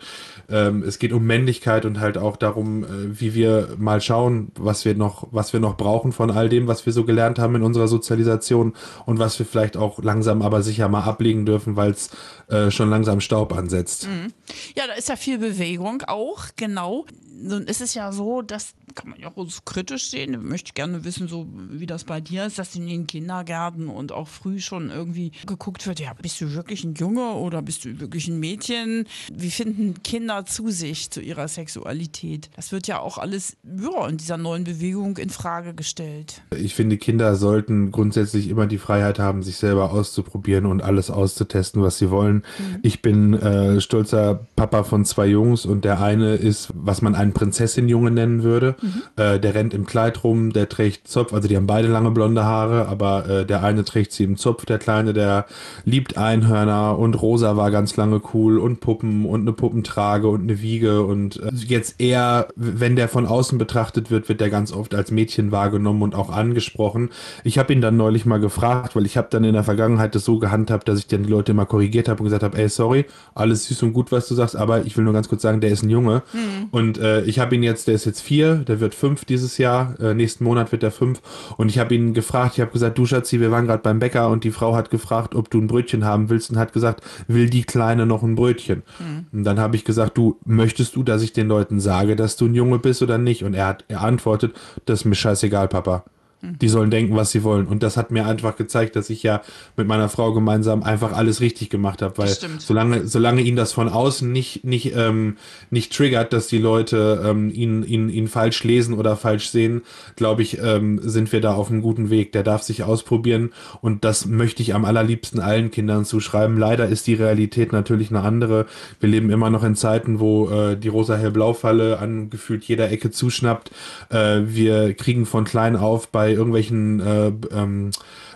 ähm, 0.50 0.84
es 0.84 1.00
geht 1.00 1.13
um 1.13 1.25
Männlichkeit 1.25 1.86
und 1.86 2.00
halt 2.00 2.18
auch 2.18 2.38
darum, 2.38 2.84
äh, 2.84 2.88
wie 3.19 3.34
wir 3.34 3.75
mal 3.78 4.01
schauen, 4.01 4.51
was 4.57 4.86
wir 4.86 4.96
noch, 4.96 5.28
was 5.31 5.54
wir 5.54 5.60
noch 5.60 5.78
brauchen 5.78 6.12
von 6.12 6.31
all 6.31 6.50
dem, 6.50 6.68
was 6.68 6.86
wir 6.86 6.94
so 6.94 7.04
gelernt 7.04 7.40
haben 7.40 7.56
in 7.56 7.63
unserer 7.63 7.88
Sozialisation 7.88 8.74
und 9.06 9.19
was 9.19 9.38
wir 9.38 9.46
vielleicht 9.46 9.78
auch 9.78 10.01
langsam 10.01 10.42
aber 10.42 10.62
sicher 10.62 10.88
mal 10.88 11.04
ablegen 11.04 11.46
dürfen, 11.46 11.75
weil 11.75 11.88
es 11.97 12.09
äh, 12.47 12.71
schon 12.71 12.89
langsam 12.89 13.21
Staub 13.21 13.53
ansetzt. 13.53 14.07
Mhm. 14.07 14.33
Ja, 14.75 14.88
da 14.88 14.94
ist 14.94 15.09
ja 15.09 15.15
viel 15.15 15.38
Bewegung 15.38 16.03
auch, 16.03 16.45
genau. 16.56 17.06
Nun 17.41 17.63
ist 17.63 17.81
es 17.81 17.94
ja 17.94 18.12
so, 18.12 18.41
dass 18.41 18.74
kann 19.00 19.12
man 19.12 19.19
ja 19.19 19.31
auch 19.34 19.50
so 19.50 19.62
kritisch 19.63 20.10
sehen. 20.10 20.34
Ich 20.34 20.40
möchte 20.42 20.74
gerne 20.74 21.06
wissen, 21.06 21.30
so 21.30 21.48
wie 21.69 21.86
das 21.86 22.04
bei 22.04 22.19
dir 22.19 22.46
ist, 22.46 22.60
dass 22.60 22.75
in 22.75 22.86
den 22.86 23.07
Kindergärten 23.07 23.88
und 23.88 24.12
auch 24.12 24.28
früh 24.28 24.60
schon 24.60 24.90
irgendwie 24.90 25.31
geguckt 25.48 25.88
wird, 25.88 26.01
ja, 26.01 26.13
bist 26.22 26.42
du 26.42 26.54
wirklich 26.54 26.84
ein 26.84 26.96
Junge 26.96 27.31
oder 27.36 27.62
bist 27.62 27.86
du 27.86 28.00
wirklich 28.01 28.28
ein 28.28 28.40
Mädchen? 28.40 29.06
Wie 29.31 29.51
finden 29.51 30.04
Kinder 30.04 30.46
zu 30.46 30.69
sich, 30.69 31.12
zu 31.12 31.22
ihrer 31.22 31.48
Sexualität? 31.48 32.50
Das 32.57 32.74
wird 32.74 32.88
ja 32.88 33.00
auch 33.00 33.18
alles 33.18 33.56
ja, 33.63 34.06
in 34.07 34.18
dieser 34.18 34.36
neuen 34.36 34.66
Bewegung 34.66 35.18
in 35.18 35.30
Frage 35.30 35.74
gestellt. 35.74 36.42
Ich 36.57 36.75
finde, 36.75 36.98
Kinder 36.98 37.36
sollten 37.36 37.92
grundsätzlich 37.92 38.50
immer 38.50 38.68
die 38.68 38.80
Freiheit 38.80 39.18
haben, 39.18 39.44
sich 39.44 39.56
selber 39.56 39.94
auszuprobieren 39.94 40.66
und 40.66 40.81
alles 40.81 41.10
auszutesten, 41.10 41.81
was 41.81 41.98
sie 41.98 42.10
wollen. 42.12 42.44
Mhm. 42.57 42.80
Ich 42.81 43.01
bin 43.01 43.34
äh, 43.34 43.80
stolzer 43.80 44.46
Papa 44.57 44.84
von 44.84 45.06
zwei 45.06 45.28
Jungs 45.28 45.66
und 45.66 45.86
der 45.86 46.01
eine 46.01 46.36
ist, 46.36 46.69
was 46.74 47.01
man 47.01 47.16
einen 47.16 47.31
Prinzessin-Junge 47.31 48.12
nennen 48.12 48.44
würde. 48.44 48.75
Mhm. 48.81 48.88
Äh, 49.15 49.39
der 49.39 49.56
rennt 49.56 49.74
im 49.74 49.86
Kleid 49.86 50.24
rum, 50.24 50.53
der 50.53 50.69
trägt 50.69 51.07
Zopf, 51.07 51.33
also 51.33 51.47
die 51.47 51.56
haben 51.56 51.68
beide 51.68 51.88
lange 51.88 52.12
blonde 52.12 52.45
Haare, 52.45 52.88
aber 52.88 53.27
äh, 53.27 53.45
der 53.45 53.63
eine 53.63 53.83
trägt 53.83 54.12
sie 54.12 54.24
im 54.24 54.38
Zopf, 54.38 54.65
der 54.65 54.80
Kleine, 54.80 55.13
der 55.13 55.45
liebt 55.86 56.18
Einhörner 56.18 56.97
und 56.97 57.21
Rosa 57.21 57.57
war 57.57 57.71
ganz 57.71 57.95
lange 57.97 58.21
cool 58.33 58.59
und 58.59 58.80
Puppen 58.80 59.25
und 59.25 59.41
eine 59.41 59.53
Puppentrage 59.53 60.27
und 60.27 60.41
eine 60.44 60.62
Wiege 60.62 61.03
und 61.03 61.38
äh, 61.38 61.50
jetzt 61.53 62.00
eher, 62.00 62.47
wenn 62.56 62.95
der 62.95 63.09
von 63.09 63.25
außen 63.25 63.57
betrachtet 63.57 64.12
wird, 64.12 64.30
wird 64.30 64.41
der 64.41 64.50
ganz 64.50 64.71
oft 64.71 64.95
als 64.95 65.12
Mädchen 65.12 65.51
wahrgenommen 65.51 66.01
und 66.01 66.15
auch 66.15 66.30
angesprochen. 66.30 67.09
Ich 67.44 67.57
habe 67.57 67.74
ihn 67.74 67.81
dann 67.81 67.97
neulich 67.97 68.25
mal 68.25 68.39
gefragt, 68.39 68.95
weil 68.95 69.06
ich 69.06 69.18
habe 69.18 69.27
dann 69.30 69.44
in 69.44 69.53
der 69.53 69.63
Vergangenheit 69.63 70.15
das 70.15 70.25
so 70.25 70.39
gehandhabt, 70.39 70.88
dass 70.88 71.00
ich 71.00 71.07
dann 71.07 71.24
die 71.24 71.30
Leute 71.30 71.51
immer 71.51 71.65
korrigiert 71.65 72.07
habe 72.07 72.19
und 72.19 72.25
gesagt 72.25 72.44
habe, 72.44 72.57
ey, 72.57 72.69
sorry, 72.69 73.06
alles 73.36 73.65
süß 73.68 73.83
und 73.83 73.94
gut, 73.94 74.12
was 74.12 74.27
du 74.27 74.36
sagst, 74.36 74.56
aber 74.56 74.86
ich 74.86 74.95
will 74.97 75.03
nur 75.03 75.13
ganz 75.13 75.30
kurz 75.30 75.41
sagen, 75.41 75.62
der 75.62 75.71
ist 75.71 75.83
ein 75.83 75.89
Junge 75.89 76.24
mhm. 76.33 76.68
und 76.71 76.97
äh, 76.97 77.21
ich 77.24 77.39
habe 77.39 77.56
ihn 77.56 77.63
jetzt, 77.63 77.88
der 77.88 77.95
ist 77.95 78.06
jetzt 78.06 78.21
vier, 78.21 78.56
der 78.69 78.80
wird 78.80 78.95
fünf 78.95 79.25
dieses 79.25 79.57
Jahr, 79.57 80.00
äh, 80.00 80.13
nächsten 80.13 80.44
Monat 80.44 80.71
wird 80.71 80.83
er 80.83 80.92
fünf. 80.92 81.21
Und 81.57 81.69
ich 81.69 81.80
habe 81.80 81.94
ihn 81.95 82.13
gefragt, 82.13 82.54
ich 82.56 82.62
habe 82.62 82.71
gesagt, 82.71 82.98
du 82.98 83.06
Schatzi, 83.06 83.39
wir 83.39 83.51
waren 83.51 83.66
gerade 83.66 83.83
beim 83.83 84.00
Bäcker 84.00 84.30
und 84.30 84.44
die 84.44 84.51
Frau 84.51 84.75
hat 84.75 84.89
gefragt, 84.89 85.36
ob 85.36 85.50
du 85.50 85.60
ein 85.60 85.68
Brötchen 85.68 86.06
haben 86.06 86.30
willst 86.30 86.51
und 86.51 86.57
hat 86.57 86.71
gesagt, 86.71 87.04
will 87.27 87.50
die 87.50 87.63
Kleine 87.63 88.06
noch 88.06 88.24
ein 88.24 88.36
Brötchen? 88.36 88.83
Mhm. 89.00 89.25
Und 89.31 89.44
dann 89.44 89.60
habe 89.60 89.75
ich 89.75 89.83
gesagt, 89.83 90.18
du, 90.18 90.38
möchtest 90.45 90.95
du, 90.95 91.04
dass 91.04 91.21
ich 91.21 91.33
den 91.33 91.48
Leuten 91.48 91.80
sage, 91.80 92.16
dass 92.16 92.38
du 92.38 92.45
ein 92.45 92.56
Junge 92.56 92.80
bist 92.80 93.01
oder 93.01 93.18
nicht? 93.18 93.44
Und 93.44 93.56
er 93.56 93.68
hat 93.68 93.86
er 93.88 94.01
antwortet, 94.01 94.56
das 94.86 95.01
ist 95.01 95.06
mir 95.06 95.15
scheißegal, 95.15 95.68
Papa. 95.68 96.06
Die 96.41 96.69
sollen 96.69 96.89
denken, 96.89 97.18
was 97.18 97.31
sie 97.31 97.44
wollen. 97.44 97.68
Und 97.68 97.83
das 97.83 97.97
hat 97.97 98.12
mir 98.12 98.25
einfach 98.25 98.56
gezeigt, 98.56 98.95
dass 98.95 99.09
ich 99.09 99.24
ja 99.24 99.41
mit 99.75 99.88
meiner 99.88 100.07
Frau 100.07 100.31
gemeinsam 100.31 100.83
einfach 100.83 101.12
alles 101.12 101.41
richtig 101.41 101.69
gemacht 101.69 102.01
habe. 102.01 102.18
Weil 102.18 102.33
solange, 102.59 103.07
solange 103.07 103.41
ihn 103.41 103.57
das 103.57 103.74
von 103.74 103.89
außen 103.89 104.31
nicht, 104.31 104.63
nicht, 104.63 104.95
ähm, 104.95 105.36
nicht 105.69 105.91
triggert, 105.91 106.31
dass 106.31 106.47
die 106.47 106.57
Leute 106.57 107.25
ähm, 107.25 107.51
ihn, 107.51 107.83
ihn, 107.83 108.07
ihn 108.07 108.30
falsch 108.30 108.63
lesen 108.63 108.94
oder 108.94 109.18
falsch 109.18 109.50
sehen, 109.50 109.81
glaube 110.15 110.41
ich, 110.41 110.59
ähm, 110.59 111.01
sind 111.03 111.33
wir 111.33 111.41
da 111.41 111.56
auf 111.56 111.69
einem 111.69 111.81
guten 111.81 112.09
Weg. 112.09 112.31
Der 112.31 112.44
darf 112.44 112.63
sich 112.63 112.83
ausprobieren 112.83 113.51
und 113.81 114.06
das 114.06 114.25
möchte 114.25 114.62
ich 114.62 114.74
am 114.74 114.86
allerliebsten 114.86 115.41
allen 115.41 115.71
Kindern 115.71 116.06
zuschreiben. 116.06 116.57
Leider 116.57 116.88
ist 116.88 117.08
die 117.08 117.15
Realität 117.15 117.74
natürlich 117.74 118.12
eine 118.12 118.22
andere. 118.22 118.65
Wir 119.01 119.10
leben 119.10 119.29
immer 119.29 119.50
noch 119.50 119.65
in 119.65 119.75
Zeiten, 119.75 120.22
wo 120.22 120.50
äh, 120.50 120.77
die 120.77 120.88
rosa-hell-blau-Falle 120.88 122.00
an 122.00 122.29
gefühlt 122.29 122.63
jeder 122.63 122.89
Ecke 122.89 123.12
zuschnappt. 123.12 123.72
Äh, 124.10 124.43
wir 124.46 124.93
kriegen 124.93 125.25
von 125.25 125.43
klein 125.43 125.75
auf 125.75 126.08
bei 126.08 126.28
bei 126.29 126.36
irgendwelchen 126.36 127.00
äh, 127.00 127.31
ähm, 127.51 127.89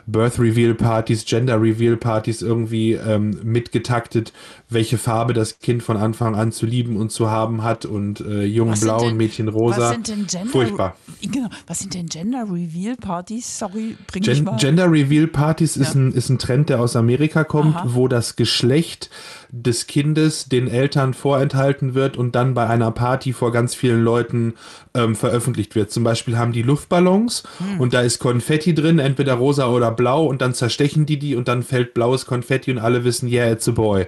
Birth 0.06 0.40
Reveal 0.40 0.74
Partys, 0.74 1.26
Gender 1.26 1.62
Reveal 1.62 1.98
Partys 1.98 2.42
irgendwie 2.42 2.94
ähm, 2.94 3.40
mitgetaktet, 3.44 4.34
welche 4.70 4.98
Farbe 4.98 5.34
das 5.34 5.60
Kind 5.60 5.84
von 5.84 5.98
Anfang 5.98 6.36
an 6.36 6.52
zu 6.52 6.66
lieben 6.66 6.98
und 6.98 7.12
zu 7.12 7.30
haben 7.30 7.64
hat 7.64 7.86
und 7.86 8.20
äh, 8.22 8.44
Jungen 8.44 8.80
blau 8.80 9.00
denn, 9.00 9.10
und 9.10 9.18
Mädchen 9.18 9.48
rosa. 9.48 9.78
Was 9.78 9.92
sind 9.92 10.08
denn 10.08 10.28
Gender, 10.28 10.50
Furchtbar. 10.52 10.96
Genau. 11.22 11.50
Was 11.68 11.80
sind 11.80 11.94
denn 11.94 12.08
Gender 12.08 12.46
Reveal 12.50 12.96
Partys? 12.98 13.60
Sorry, 13.60 13.96
bring 14.08 14.24
Gen, 14.24 14.44
mal. 14.44 14.58
Gender 14.58 14.92
Reveal 14.92 15.28
Partys 15.28 15.76
ja. 15.76 15.84
ist, 15.84 15.96
ein, 15.96 16.12
ist 16.12 16.30
ein 16.30 16.40
Trend, 16.40 16.70
der 16.70 16.82
aus 16.82 16.96
Amerika 16.96 17.44
kommt, 17.44 17.76
Aha. 17.76 17.88
wo 17.90 18.08
das 18.08 18.36
Geschlecht 18.36 19.10
des 19.52 19.88
Kindes 19.88 20.46
den 20.46 20.68
Eltern 20.68 21.14
vorenthalten 21.14 21.94
wird 21.94 22.18
und 22.18 22.36
dann 22.36 22.56
bei 22.56 22.68
einer 22.68 22.92
Party 22.92 23.34
vor 23.34 23.52
ganz 23.52 23.76
vielen 23.76 24.04
Leuten 24.04 24.56
ähm, 24.96 25.16
veröffentlicht 25.16 25.76
wird. 25.76 25.92
Zum 25.92 26.04
Beispiel 26.04 26.38
haben 26.38 26.52
die 26.52 26.64
Luftballons 26.64 27.44
hm. 27.60 27.80
und 27.80 27.94
da 27.94 28.02
ist 28.02 28.20
Konfetti 28.20 28.74
drin, 28.74 29.00
entweder 29.00 29.36
rosa 29.36 29.68
oder 29.68 29.92
blau 29.94 30.26
und 30.26 30.42
dann 30.42 30.54
zerstechen 30.54 31.06
die 31.06 31.20
die 31.20 31.36
und 31.36 31.48
dann 31.48 31.64
fällt 31.64 31.94
blaues 31.94 32.26
Konfetti 32.26 32.72
und 32.72 32.80
alle 32.80 33.04
wissen, 33.04 33.28
yeah, 33.30 33.52
it's 33.52 33.68
a 33.68 33.72
boy. 33.72 34.08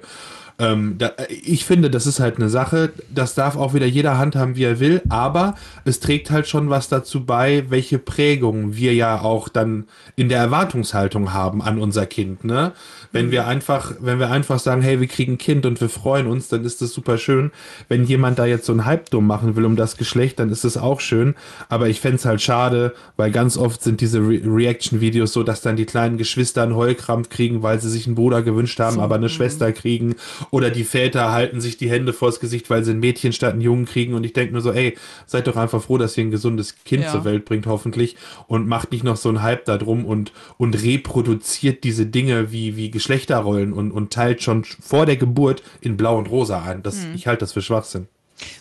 Ähm, 0.57 0.95
da, 0.97 1.11
ich 1.29 1.65
finde, 1.65 1.89
das 1.89 2.07
ist 2.07 2.21
halt 2.21 2.37
eine 2.37 2.47
Sache, 2.47 2.91
das 3.13 3.35
darf 3.35 3.57
auch 3.57 3.73
wieder 3.73 3.85
jeder 3.85 4.17
handhaben, 4.17 4.55
wie 4.55 4.63
er 4.63 4.79
will, 4.79 5.01
aber 5.09 5.55
es 5.83 5.99
trägt 5.99 6.31
halt 6.31 6.47
schon 6.47 6.69
was 6.69 6.87
dazu 6.87 7.25
bei, 7.25 7.65
welche 7.69 7.99
Prägung 7.99 8.75
wir 8.75 8.93
ja 8.93 9.19
auch 9.19 9.49
dann 9.49 9.85
in 10.15 10.29
der 10.29 10.39
Erwartungshaltung 10.39 11.33
haben 11.33 11.61
an 11.61 11.77
unser 11.77 12.05
Kind. 12.05 12.45
Ne? 12.45 12.71
Wenn 13.11 13.31
wir 13.31 13.47
einfach, 13.47 13.93
wenn 13.99 14.19
wir 14.19 14.31
einfach 14.31 14.59
sagen, 14.59 14.81
hey, 14.81 15.01
wir 15.01 15.07
kriegen 15.07 15.33
ein 15.33 15.37
Kind 15.37 15.65
und 15.65 15.81
wir 15.81 15.89
freuen 15.89 16.27
uns, 16.27 16.47
dann 16.47 16.63
ist 16.63 16.81
das 16.81 16.91
super 16.91 17.17
schön. 17.17 17.51
Wenn 17.89 18.05
jemand 18.05 18.39
da 18.39 18.45
jetzt 18.45 18.65
so 18.65 18.73
ein 18.73 18.85
Hype 18.85 19.09
dumm 19.09 19.27
machen 19.27 19.57
will 19.57 19.65
um 19.65 19.75
das 19.75 19.97
Geschlecht, 19.97 20.39
dann 20.39 20.49
ist 20.49 20.63
das 20.63 20.77
auch 20.77 21.01
schön. 21.01 21.35
Aber 21.67 21.89
ich 21.89 21.99
fände 21.99 22.17
es 22.17 22.25
halt 22.25 22.41
schade, 22.41 22.93
weil 23.17 23.31
ganz 23.31 23.57
oft 23.57 23.83
sind 23.83 23.99
diese 23.99 24.19
Re 24.19 24.41
Reaction-Videos 24.45 25.33
so, 25.33 25.43
dass 25.43 25.61
dann 25.61 25.75
die 25.75 25.85
kleinen 25.85 26.17
Geschwister 26.17 26.63
einen 26.63 26.75
Heulkrampf 26.75 27.29
kriegen, 27.29 27.61
weil 27.61 27.79
sie 27.81 27.89
sich 27.89 28.05
einen 28.05 28.15
Bruder 28.15 28.41
gewünscht 28.41 28.79
haben, 28.79 28.97
so, 28.97 29.01
aber 29.01 29.15
eine 29.15 29.29
Schwester 29.29 29.71
kriegen 29.71 30.15
Oder 30.51 30.69
die 30.69 30.83
Väter 30.83 31.31
halten 31.31 31.61
sich 31.61 31.77
die 31.77 31.89
Hände 31.89 32.13
vors 32.13 32.39
Gesicht, 32.39 32.69
weil 32.69 32.83
sie 32.83 32.91
ein 32.91 32.99
Mädchen 32.99 33.33
statt 33.33 33.53
einen 33.53 33.61
Jungen 33.61 33.85
kriegen. 33.85 34.13
Und 34.13 34.23
ich 34.25 34.33
denke 34.33 34.53
nur 34.53 34.61
so, 34.61 34.71
ey, 34.71 34.95
seid 35.25 35.47
doch 35.47 35.55
einfach 35.55 35.81
froh, 35.81 35.97
dass 35.97 36.17
ihr 36.17 36.23
ein 36.25 36.31
gesundes 36.31 36.75
Kind 36.83 37.03
Ja. 37.03 37.11
zur 37.11 37.25
Welt 37.25 37.45
bringt, 37.45 37.65
hoffentlich. 37.67 38.15
Und 38.47 38.67
macht 38.67 38.91
nicht 38.91 39.03
noch 39.03 39.17
so 39.17 39.29
einen 39.29 39.41
Hype 39.41 39.65
da 39.65 39.77
drum 39.77 40.05
und, 40.05 40.31
und 40.57 40.81
reproduziert 40.83 41.83
diese 41.83 42.05
Dinge 42.05 42.51
wie, 42.51 42.75
wie 42.75 42.91
Geschlechterrollen 42.91 43.73
und, 43.73 43.91
und 43.91 44.11
teilt 44.13 44.41
schon 44.41 44.63
vor 44.63 45.05
der 45.05 45.17
Geburt 45.17 45.63
in 45.81 45.97
Blau 45.97 46.17
und 46.17 46.29
Rosa 46.29 46.61
ein. 46.63 46.83
Das, 46.83 46.95
Mhm. 47.05 47.15
Ich 47.15 47.27
halte 47.27 47.41
das 47.41 47.53
für 47.53 47.61
Schwachsinn. 47.61 48.07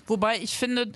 Wobei 0.06 0.38
ich 0.38 0.56
finde, 0.56 0.92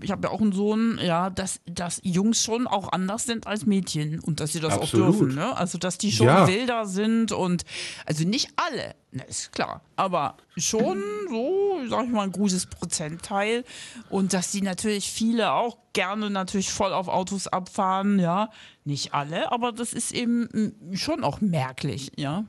ich 0.00 0.10
habe 0.10 0.26
ja 0.28 0.32
auch 0.32 0.40
einen 0.40 0.52
Sohn, 0.52 0.98
ja, 1.02 1.30
dass, 1.30 1.60
dass 1.66 2.00
Jungs 2.02 2.42
schon 2.42 2.66
auch 2.66 2.90
anders 2.92 3.24
sind 3.24 3.46
als 3.46 3.66
Mädchen 3.66 4.20
und 4.20 4.40
dass 4.40 4.52
sie 4.52 4.60
das 4.60 4.74
Absolut. 4.74 5.06
auch 5.06 5.18
dürfen, 5.18 5.34
ne? 5.34 5.56
Also 5.56 5.78
dass 5.78 5.98
die 5.98 6.12
schon 6.12 6.26
Ja. 6.26 6.46
wilder 6.46 6.86
sind 6.86 7.32
und 7.32 7.64
also 8.06 8.24
nicht 8.24 8.50
alle, 8.56 8.94
ne, 9.10 9.24
ist 9.28 9.52
klar, 9.52 9.82
aber 9.96 10.36
schon 10.56 10.98
so, 11.28 11.80
sag 11.88 12.04
ich 12.06 12.10
mal, 12.10 12.22
ein 12.24 12.32
gutes 12.32 12.66
Prozentteil 12.66 13.64
und 14.08 14.32
dass 14.32 14.50
die 14.50 14.62
natürlich 14.62 15.10
viele 15.10 15.52
auch 15.52 15.76
gerne 15.92 16.30
natürlich 16.30 16.70
voll 16.70 16.92
auf 16.92 17.08
Autos 17.08 17.46
abfahren, 17.48 18.18
ja, 18.18 18.50
nicht 18.84 19.12
alle, 19.14 19.52
aber 19.52 19.72
das 19.72 19.92
ist 19.92 20.12
eben 20.12 20.48
mm, 20.90 20.94
schon 20.96 21.22
auch 21.24 21.40
merklich, 21.40 22.12
ja. 22.16 22.44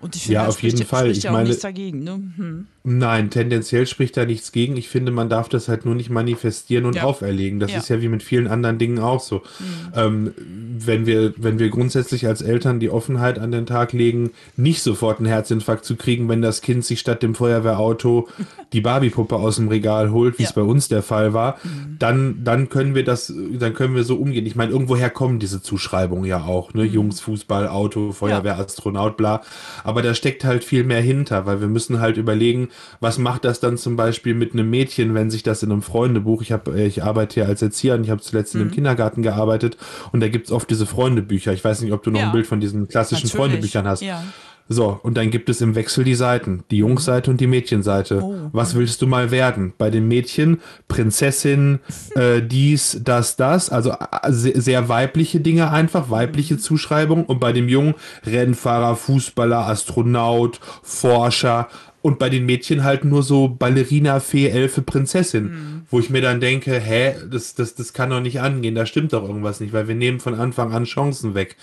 Und 0.00 0.14
ich 0.14 0.22
finde, 0.22 0.34
Ja, 0.34 0.46
auf 0.46 0.62
jeden 0.62 0.76
spricht, 0.76 0.90
Fall. 0.90 1.00
spricht 1.06 1.18
Ich 1.18 1.24
ja 1.24 1.30
auch 1.30 1.34
meine- 1.34 1.48
nichts 1.48 1.62
dagegen, 1.62 2.04
ne? 2.04 2.20
Hm. 2.36 2.66
Nein, 2.84 3.28
tendenziell 3.30 3.86
spricht 3.86 4.16
da 4.16 4.24
nichts 4.24 4.52
gegen. 4.52 4.76
Ich 4.76 4.88
finde, 4.88 5.10
man 5.12 5.28
darf 5.28 5.48
das 5.50 5.68
halt 5.68 5.84
nur 5.84 5.94
nicht 5.96 6.08
manifestieren 6.08 6.86
und 6.86 6.94
Ja. 6.96 7.02
auferlegen. 7.02 7.58
Das 7.60 7.72
Ja. 7.72 7.78
ist 7.78 7.88
ja 7.90 8.00
wie 8.00 8.08
mit 8.08 8.22
vielen 8.22 8.46
anderen 8.46 8.78
Dingen 8.78 8.98
auch 9.00 9.20
so. 9.20 9.42
Ähm, 9.94 10.32
wenn, 10.38 11.04
wir, 11.04 11.34
wenn 11.36 11.58
wir 11.58 11.68
grundsätzlich 11.68 12.26
als 12.28 12.40
Eltern 12.40 12.78
die 12.80 12.88
Offenheit 12.88 13.38
an 13.40 13.50
den 13.50 13.66
Tag 13.66 13.92
legen, 13.92 14.30
nicht 14.56 14.82
sofort 14.82 15.18
einen 15.18 15.26
Herzinfarkt 15.26 15.84
zu 15.84 15.96
kriegen, 15.96 16.28
wenn 16.30 16.40
das 16.40 16.62
Kind 16.62 16.84
sich 16.84 17.00
statt 17.00 17.22
dem 17.22 17.34
Feuerwehrauto 17.34 18.28
die 18.72 18.80
Barbiepuppe 18.80 19.34
aus 19.36 19.56
dem 19.56 19.68
Regal 19.68 20.10
holt, 20.12 20.38
wie 20.38 20.44
es 20.44 20.52
bei 20.54 20.62
uns 20.62 20.88
der 20.88 21.02
Fall 21.02 21.34
war, 21.34 21.58
dann, 21.98 22.42
dann 22.44 22.68
können 22.70 22.94
wir 22.94 23.04
das, 23.04 23.30
dann 23.58 23.74
können 23.74 23.96
wir 23.96 24.04
so 24.04 24.14
umgehen. 24.16 24.46
Ich 24.46 24.54
meine, 24.56 24.70
irgendwoher 24.72 25.10
kommen 25.10 25.40
diese 25.40 25.60
Zuschreibungen 25.60 26.24
ja 26.24 26.44
auch, 26.44 26.72
ne? 26.72 26.84
Jungs, 26.84 27.20
Fußball, 27.20 27.68
Auto, 27.68 28.12
Feuerwehr, 28.12 28.58
Astronaut, 28.58 29.16
bla. 29.18 29.42
Aber 29.84 30.02
da 30.02 30.14
steckt 30.14 30.44
halt 30.44 30.64
viel 30.64 30.84
mehr 30.84 31.00
hinter, 31.00 31.46
weil 31.46 31.60
wir 31.60 31.68
müssen 31.68 32.00
halt 32.00 32.16
überlegen, 32.16 32.68
was 33.00 33.18
macht 33.18 33.44
das 33.44 33.60
dann 33.60 33.76
zum 33.78 33.96
Beispiel 33.96 34.34
mit 34.34 34.52
einem 34.52 34.68
Mädchen, 34.70 35.14
wenn 35.14 35.30
sich 35.30 35.42
das 35.42 35.62
in 35.62 35.70
einem 35.72 35.82
Freundebuch, 35.82 36.42
ich 36.42 36.52
habe, 36.52 36.80
ich 36.82 37.02
arbeite 37.02 37.34
hier 37.34 37.46
als 37.46 37.62
Erzieher 37.62 37.94
und 37.94 38.04
ich 38.04 38.10
habe 38.10 38.20
zuletzt 38.20 38.54
in 38.54 38.60
einem 38.60 38.70
Kindergarten 38.70 39.22
gearbeitet 39.22 39.76
und 40.12 40.20
da 40.20 40.28
gibt's 40.28 40.50
oft 40.52 40.68
diese 40.70 40.86
Freundebücher. 40.86 41.52
Ich 41.52 41.64
weiß 41.64 41.80
nicht, 41.82 41.92
ob 41.92 42.02
du 42.02 42.10
noch 42.10 42.20
Ja. 42.20 42.26
ein 42.26 42.32
Bild 42.32 42.46
von 42.46 42.60
diesen 42.60 42.88
klassischen 42.88 43.26
Natürlich, 43.26 43.36
Freundebüchern 43.36 43.86
hast. 43.86 44.02
ja. 44.02 44.22
So, 44.70 45.00
und 45.02 45.16
dann 45.16 45.30
gibt 45.30 45.48
es 45.48 45.62
im 45.62 45.74
Wechsel 45.74 46.04
die 46.04 46.14
Seiten, 46.14 46.62
die 46.70 46.78
Jungsseite 46.78 47.30
und 47.30 47.40
die 47.40 47.46
Mädchenseite. 47.46 48.22
Oh. 48.22 48.50
Was 48.52 48.74
willst 48.74 49.00
du 49.00 49.06
mal 49.06 49.30
werden? 49.30 49.72
Bei 49.78 49.88
den 49.88 50.08
Mädchen 50.08 50.60
Prinzessin, 50.88 51.78
äh, 52.14 52.42
dies, 52.42 53.00
das, 53.02 53.36
das, 53.36 53.70
also 53.70 53.90
äh, 53.90 53.96
sehr, 54.28 54.60
sehr 54.60 54.88
weibliche 54.90 55.40
Dinge 55.40 55.70
einfach, 55.70 56.10
weibliche 56.10 56.54
Mhm. 56.54 56.58
Zuschreibung. 56.58 57.24
Und 57.24 57.40
bei 57.40 57.52
dem 57.52 57.68
Jungen 57.68 57.94
Rennfahrer, 58.26 58.96
Fußballer, 58.96 59.66
Astronaut, 59.66 60.60
Forscher. 60.82 61.68
Und 62.00 62.18
bei 62.18 62.28
den 62.28 62.46
Mädchen 62.46 62.84
halt 62.84 63.04
nur 63.04 63.22
so 63.22 63.48
Ballerina, 63.48 64.20
Fee, 64.20 64.48
Elfe, 64.48 64.82
Prinzessin. 64.82 65.44
Mhm. 65.44 65.82
Wo 65.90 65.98
ich 65.98 66.10
mir 66.10 66.20
dann 66.20 66.40
denke, 66.40 66.78
hä, 66.78 67.14
das, 67.30 67.54
das, 67.54 67.74
das 67.74 67.92
kann 67.92 68.10
doch 68.10 68.20
nicht 68.20 68.40
angehen, 68.40 68.74
da 68.74 68.86
stimmt 68.86 69.12
doch 69.14 69.26
irgendwas 69.26 69.60
nicht, 69.60 69.72
weil 69.72 69.88
wir 69.88 69.94
nehmen 69.94 70.20
von 70.20 70.34
Anfang 70.34 70.72
an 70.72 70.84
Chancen 70.84 71.34
weg 71.34 71.56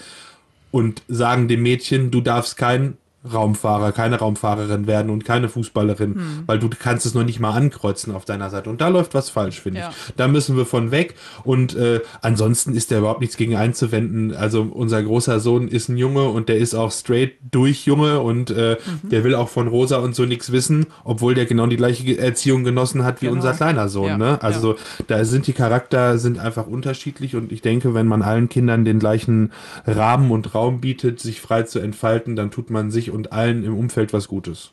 und 0.75 1.03
sagen 1.07 1.47
dem 1.47 1.61
Mädchen, 1.63 2.11
du 2.11 2.19
darfst 2.19 2.57
kein 2.57 2.97
Raumfahrer, 3.33 3.91
keine 3.91 4.17
Raumfahrerin 4.19 4.87
werden 4.87 5.09
und 5.11 5.25
keine 5.25 5.49
Fußballerin, 5.49 6.15
Hm. 6.15 6.43
weil 6.45 6.59
du 6.59 6.69
kannst 6.69 7.05
es 7.05 7.13
noch 7.13 7.23
nicht 7.23 7.39
mal 7.39 7.51
ankreuzen 7.51 8.13
auf 8.13 8.25
deiner 8.25 8.49
Seite. 8.49 8.69
Und 8.69 8.81
da 8.81 8.87
läuft 8.89 9.13
was 9.13 9.29
falsch, 9.29 9.61
finde 9.61 9.79
Ja. 9.81 9.89
ich. 9.89 10.13
Da 10.15 10.27
müssen 10.27 10.57
wir 10.57 10.65
von 10.65 10.91
weg. 10.91 11.15
Und 11.43 11.75
äh, 11.75 12.01
ansonsten 12.21 12.73
ist 12.73 12.91
da 12.91 12.97
überhaupt 12.99 13.21
nichts 13.21 13.37
gegen 13.37 13.55
einzuwenden. 13.55 14.35
Also 14.35 14.61
unser 14.63 15.01
großer 15.03 15.39
Sohn 15.39 15.67
ist 15.67 15.89
ein 15.89 15.97
Junge 15.97 16.23
und 16.29 16.49
der 16.49 16.57
ist 16.57 16.73
auch 16.75 16.91
straight 16.91 17.33
durch 17.51 17.85
Junge 17.85 18.19
und 18.21 18.51
äh, 18.51 18.77
Mhm. 19.03 19.09
der 19.09 19.23
will 19.23 19.35
auch 19.35 19.49
von 19.49 19.67
Rosa 19.67 19.97
und 19.97 20.15
so 20.15 20.25
nichts 20.25 20.51
wissen, 20.51 20.85
obwohl 21.03 21.33
der 21.35 21.45
genau 21.45 21.67
die 21.67 21.77
gleiche 21.77 22.17
Erziehung 22.17 22.63
genossen 22.63 23.03
hat 23.03 23.21
wie 23.21 23.25
Genau. 23.27 23.37
unser 23.37 23.53
kleiner 23.53 23.89
Sohn. 23.89 24.07
Ja, 24.09 24.17
Ne? 24.17 24.41
Also 24.41 24.73
ja. 24.73 24.79
da 25.07 25.25
sind 25.25 25.47
die 25.47 25.53
Charakter 25.53 26.17
sind 26.17 26.39
einfach 26.39 26.67
unterschiedlich 26.67 27.35
und 27.35 27.51
ich 27.51 27.61
denke, 27.61 27.93
wenn 27.93 28.07
man 28.07 28.21
allen 28.21 28.49
Kindern 28.49 28.85
den 28.85 28.99
gleichen 28.99 29.51
Rahmen 29.85 30.31
und 30.31 30.53
Raum 30.55 30.79
bietet, 30.81 31.19
sich 31.19 31.41
frei 31.41 31.63
zu 31.63 31.79
entfalten, 31.79 32.35
dann 32.35 32.51
tut 32.51 32.69
man 32.69 32.91
sich 32.91 33.11
und 33.15 33.31
allen 33.31 33.63
im 33.63 33.75
Umfeld 33.75 34.13
was 34.13 34.27
Gutes. 34.27 34.71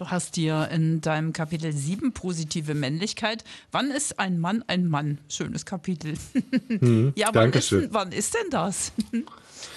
Du 0.00 0.06
hast 0.06 0.36
dir 0.36 0.70
in 0.72 1.02
deinem 1.02 1.34
Kapitel 1.34 1.74
7 1.74 2.12
positive 2.12 2.72
Männlichkeit. 2.72 3.44
Wann 3.70 3.90
ist 3.90 4.18
ein 4.18 4.38
Mann 4.38 4.64
ein 4.66 4.88
Mann? 4.88 5.18
Schönes 5.28 5.66
Kapitel. 5.66 6.14
ja, 7.16 7.28
wann 7.34 7.52
ist, 7.52 7.74
wann 7.92 8.10
ist 8.10 8.32
denn 8.32 8.48
das? 8.50 8.92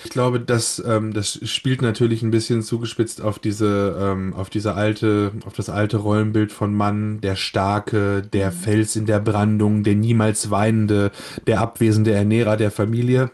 Ich 0.05 0.11
glaube, 0.11 0.39
das, 0.39 0.81
ähm, 0.85 1.13
das 1.13 1.41
spielt 1.43 1.81
natürlich 1.81 2.23
ein 2.23 2.31
bisschen 2.31 2.61
zugespitzt 2.61 3.21
auf 3.21 3.37
diese, 3.37 3.97
ähm, 3.99 4.33
auf 4.33 4.49
diese 4.49 4.75
alte, 4.75 5.33
auf 5.45 5.55
das 5.55 5.69
alte 5.69 5.97
Rollenbild 5.97 6.53
von 6.53 6.73
Mann, 6.73 7.19
der 7.19 7.35
Starke, 7.35 8.21
der 8.21 8.53
Fels 8.53 8.95
in 8.95 9.05
der 9.05 9.19
Brandung, 9.19 9.83
der 9.83 9.95
niemals 9.95 10.49
Weinende, 10.49 11.11
der 11.47 11.59
abwesende 11.59 12.13
Ernährer 12.13 12.55
der 12.55 12.71
Familie. 12.71 13.31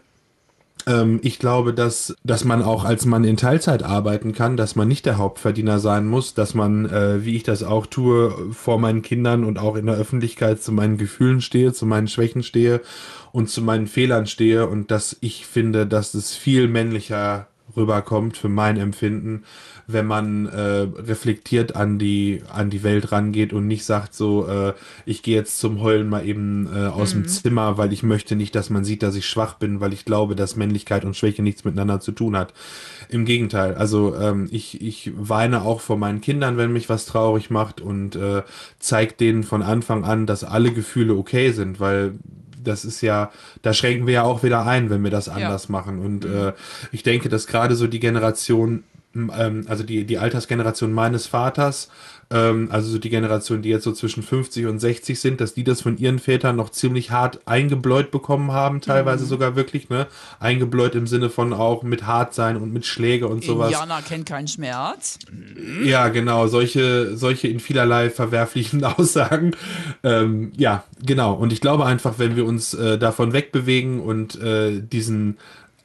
Ähm, 0.90 1.20
ich 1.22 1.38
glaube, 1.38 1.72
dass, 1.72 2.16
dass 2.24 2.44
man 2.44 2.62
auch 2.62 2.84
als 2.84 3.06
Mann 3.06 3.24
in 3.24 3.36
Teilzeit 3.36 3.82
arbeiten 3.82 4.32
kann, 4.32 4.56
dass 4.56 4.76
man 4.76 4.88
nicht 4.88 5.06
der 5.06 5.18
Hauptverdiener 5.18 5.78
sein 5.78 6.06
muss, 6.06 6.34
dass 6.34 6.54
man, 6.54 6.86
äh, 6.86 7.24
wie 7.24 7.36
ich 7.36 7.42
das 7.42 7.62
auch 7.62 7.86
tue, 7.86 8.34
vor 8.52 8.78
meinen 8.78 9.02
Kindern 9.02 9.44
und 9.44 9.58
auch 9.58 9.76
in 9.76 9.86
der 9.86 9.96
Öffentlichkeit 9.96 10.62
zu 10.62 10.72
meinen 10.72 10.98
Gefühlen 10.98 11.40
stehe, 11.40 11.72
zu 11.72 11.86
meinen 11.86 12.08
Schwächen 12.08 12.42
stehe 12.42 12.80
und 13.32 13.48
zu 13.48 13.62
meinen 13.62 13.86
Fehlern 13.86 14.26
stehe 14.26 14.66
und 14.66 14.90
dass 14.90 15.16
ich 15.20 15.46
finde, 15.46 15.86
dass 15.86 16.14
es 16.14 16.34
viel 16.34 16.66
männlicher 16.66 17.46
rüberkommt 17.80 18.36
für 18.36 18.48
mein 18.48 18.76
Empfinden, 18.76 19.44
wenn 19.86 20.06
man 20.06 20.46
äh, 20.46 20.86
reflektiert 20.96 21.74
an 21.74 21.98
die 21.98 22.42
an 22.52 22.70
die 22.70 22.82
Welt 22.82 23.12
rangeht 23.12 23.52
und 23.52 23.66
nicht 23.66 23.84
sagt 23.84 24.14
so, 24.14 24.46
äh, 24.46 24.74
ich 25.04 25.22
gehe 25.22 25.36
jetzt 25.36 25.58
zum 25.58 25.80
Heulen 25.80 26.08
mal 26.08 26.26
eben 26.26 26.68
äh, 26.72 26.86
aus 26.86 27.12
dem 27.12 27.26
Zimmer, 27.26 27.78
weil 27.78 27.92
ich 27.92 28.02
möchte 28.02 28.36
nicht, 28.36 28.54
dass 28.54 28.70
man 28.70 28.84
sieht, 28.84 29.02
dass 29.02 29.16
ich 29.16 29.26
schwach 29.26 29.54
bin, 29.54 29.80
weil 29.80 29.92
ich 29.92 30.04
glaube, 30.04 30.36
dass 30.36 30.56
Männlichkeit 30.56 31.04
und 31.04 31.16
Schwäche 31.16 31.42
nichts 31.42 31.64
miteinander 31.64 32.00
zu 32.00 32.12
tun 32.12 32.36
hat. 32.36 32.52
Im 33.08 33.24
Gegenteil, 33.24 33.74
also 33.74 34.14
ähm, 34.14 34.48
ich 34.50 34.80
ich 34.80 35.12
weine 35.16 35.62
auch 35.62 35.80
vor 35.80 35.96
meinen 35.96 36.20
Kindern, 36.20 36.56
wenn 36.56 36.72
mich 36.72 36.88
was 36.88 37.06
traurig 37.06 37.50
macht 37.50 37.80
und 37.80 38.16
äh, 38.16 38.42
zeige 38.78 39.14
denen 39.14 39.42
von 39.42 39.62
Anfang 39.62 40.04
an, 40.04 40.26
dass 40.26 40.44
alle 40.44 40.72
Gefühle 40.72 41.14
okay 41.14 41.50
sind, 41.52 41.80
weil 41.80 42.14
das 42.62 42.84
ist 42.84 43.00
ja, 43.00 43.30
da 43.62 43.72
schränken 43.72 44.06
wir 44.06 44.14
ja 44.14 44.22
auch 44.22 44.42
wieder 44.42 44.66
ein, 44.66 44.90
wenn 44.90 45.02
wir 45.02 45.10
das 45.10 45.28
anders 45.28 45.68
machen. 45.68 45.98
Und 45.98 46.24
äh, 46.24 46.52
ich 46.92 47.02
denke, 47.02 47.28
dass 47.28 47.46
gerade 47.46 47.74
so 47.74 47.86
die 47.86 48.00
Generation, 48.00 48.84
ähm, 49.14 49.64
also 49.68 49.82
die, 49.82 50.04
die 50.04 50.18
Altersgeneration 50.18 50.92
meines 50.92 51.26
Vaters, 51.26 51.88
ähm, 52.32 52.68
also 52.70 52.90
so 52.90 52.98
die 52.98 53.10
Generation, 53.10 53.60
die 53.60 53.70
jetzt 53.70 53.82
so 53.82 53.92
zwischen 53.92 54.22
50 54.22 54.66
und 54.66 54.78
60 54.78 55.18
sind, 55.18 55.40
dass 55.40 55.54
die 55.54 55.64
das 55.64 55.82
von 55.82 55.98
ihren 55.98 56.20
Vätern 56.20 56.54
noch 56.54 56.70
ziemlich 56.70 57.10
hart 57.10 57.40
eingebläut 57.44 58.12
bekommen 58.12 58.52
haben, 58.52 58.80
teilweise 58.80 59.24
sogar 59.26 59.56
wirklich, 59.56 59.88
ne? 59.88 60.06
Eingebläut 60.38 60.94
im 60.94 61.08
Sinne 61.08 61.28
von 61.28 61.52
auch 61.52 61.82
mit 61.82 62.06
hart 62.06 62.34
sein 62.34 62.56
und 62.56 62.72
mit 62.72 62.86
Schläge 62.86 63.26
und 63.26 63.42
sowas. 63.42 63.72
Indianer 63.72 64.00
kennt 64.02 64.26
keinen 64.26 64.46
Schmerz. 64.46 65.18
Ja, 65.82 66.08
genau, 66.08 66.46
solche, 66.46 67.16
solche 67.16 67.48
in 67.48 67.58
vielerlei 67.58 68.10
verwerflichen 68.10 68.84
Aussagen. 68.84 69.56
Ähm, 70.04 70.52
ja, 70.56 70.84
genau. 71.04 71.34
Und 71.34 71.52
ich 71.52 71.60
glaube 71.60 71.84
einfach, 71.84 72.18
wenn 72.18 72.36
wir 72.36 72.46
uns 72.46 72.74
äh, 72.74 72.96
davon 72.96 73.32
wegbewegen 73.32 74.00
und 74.00 74.40
äh, 74.40 74.80
diesen 74.80 75.36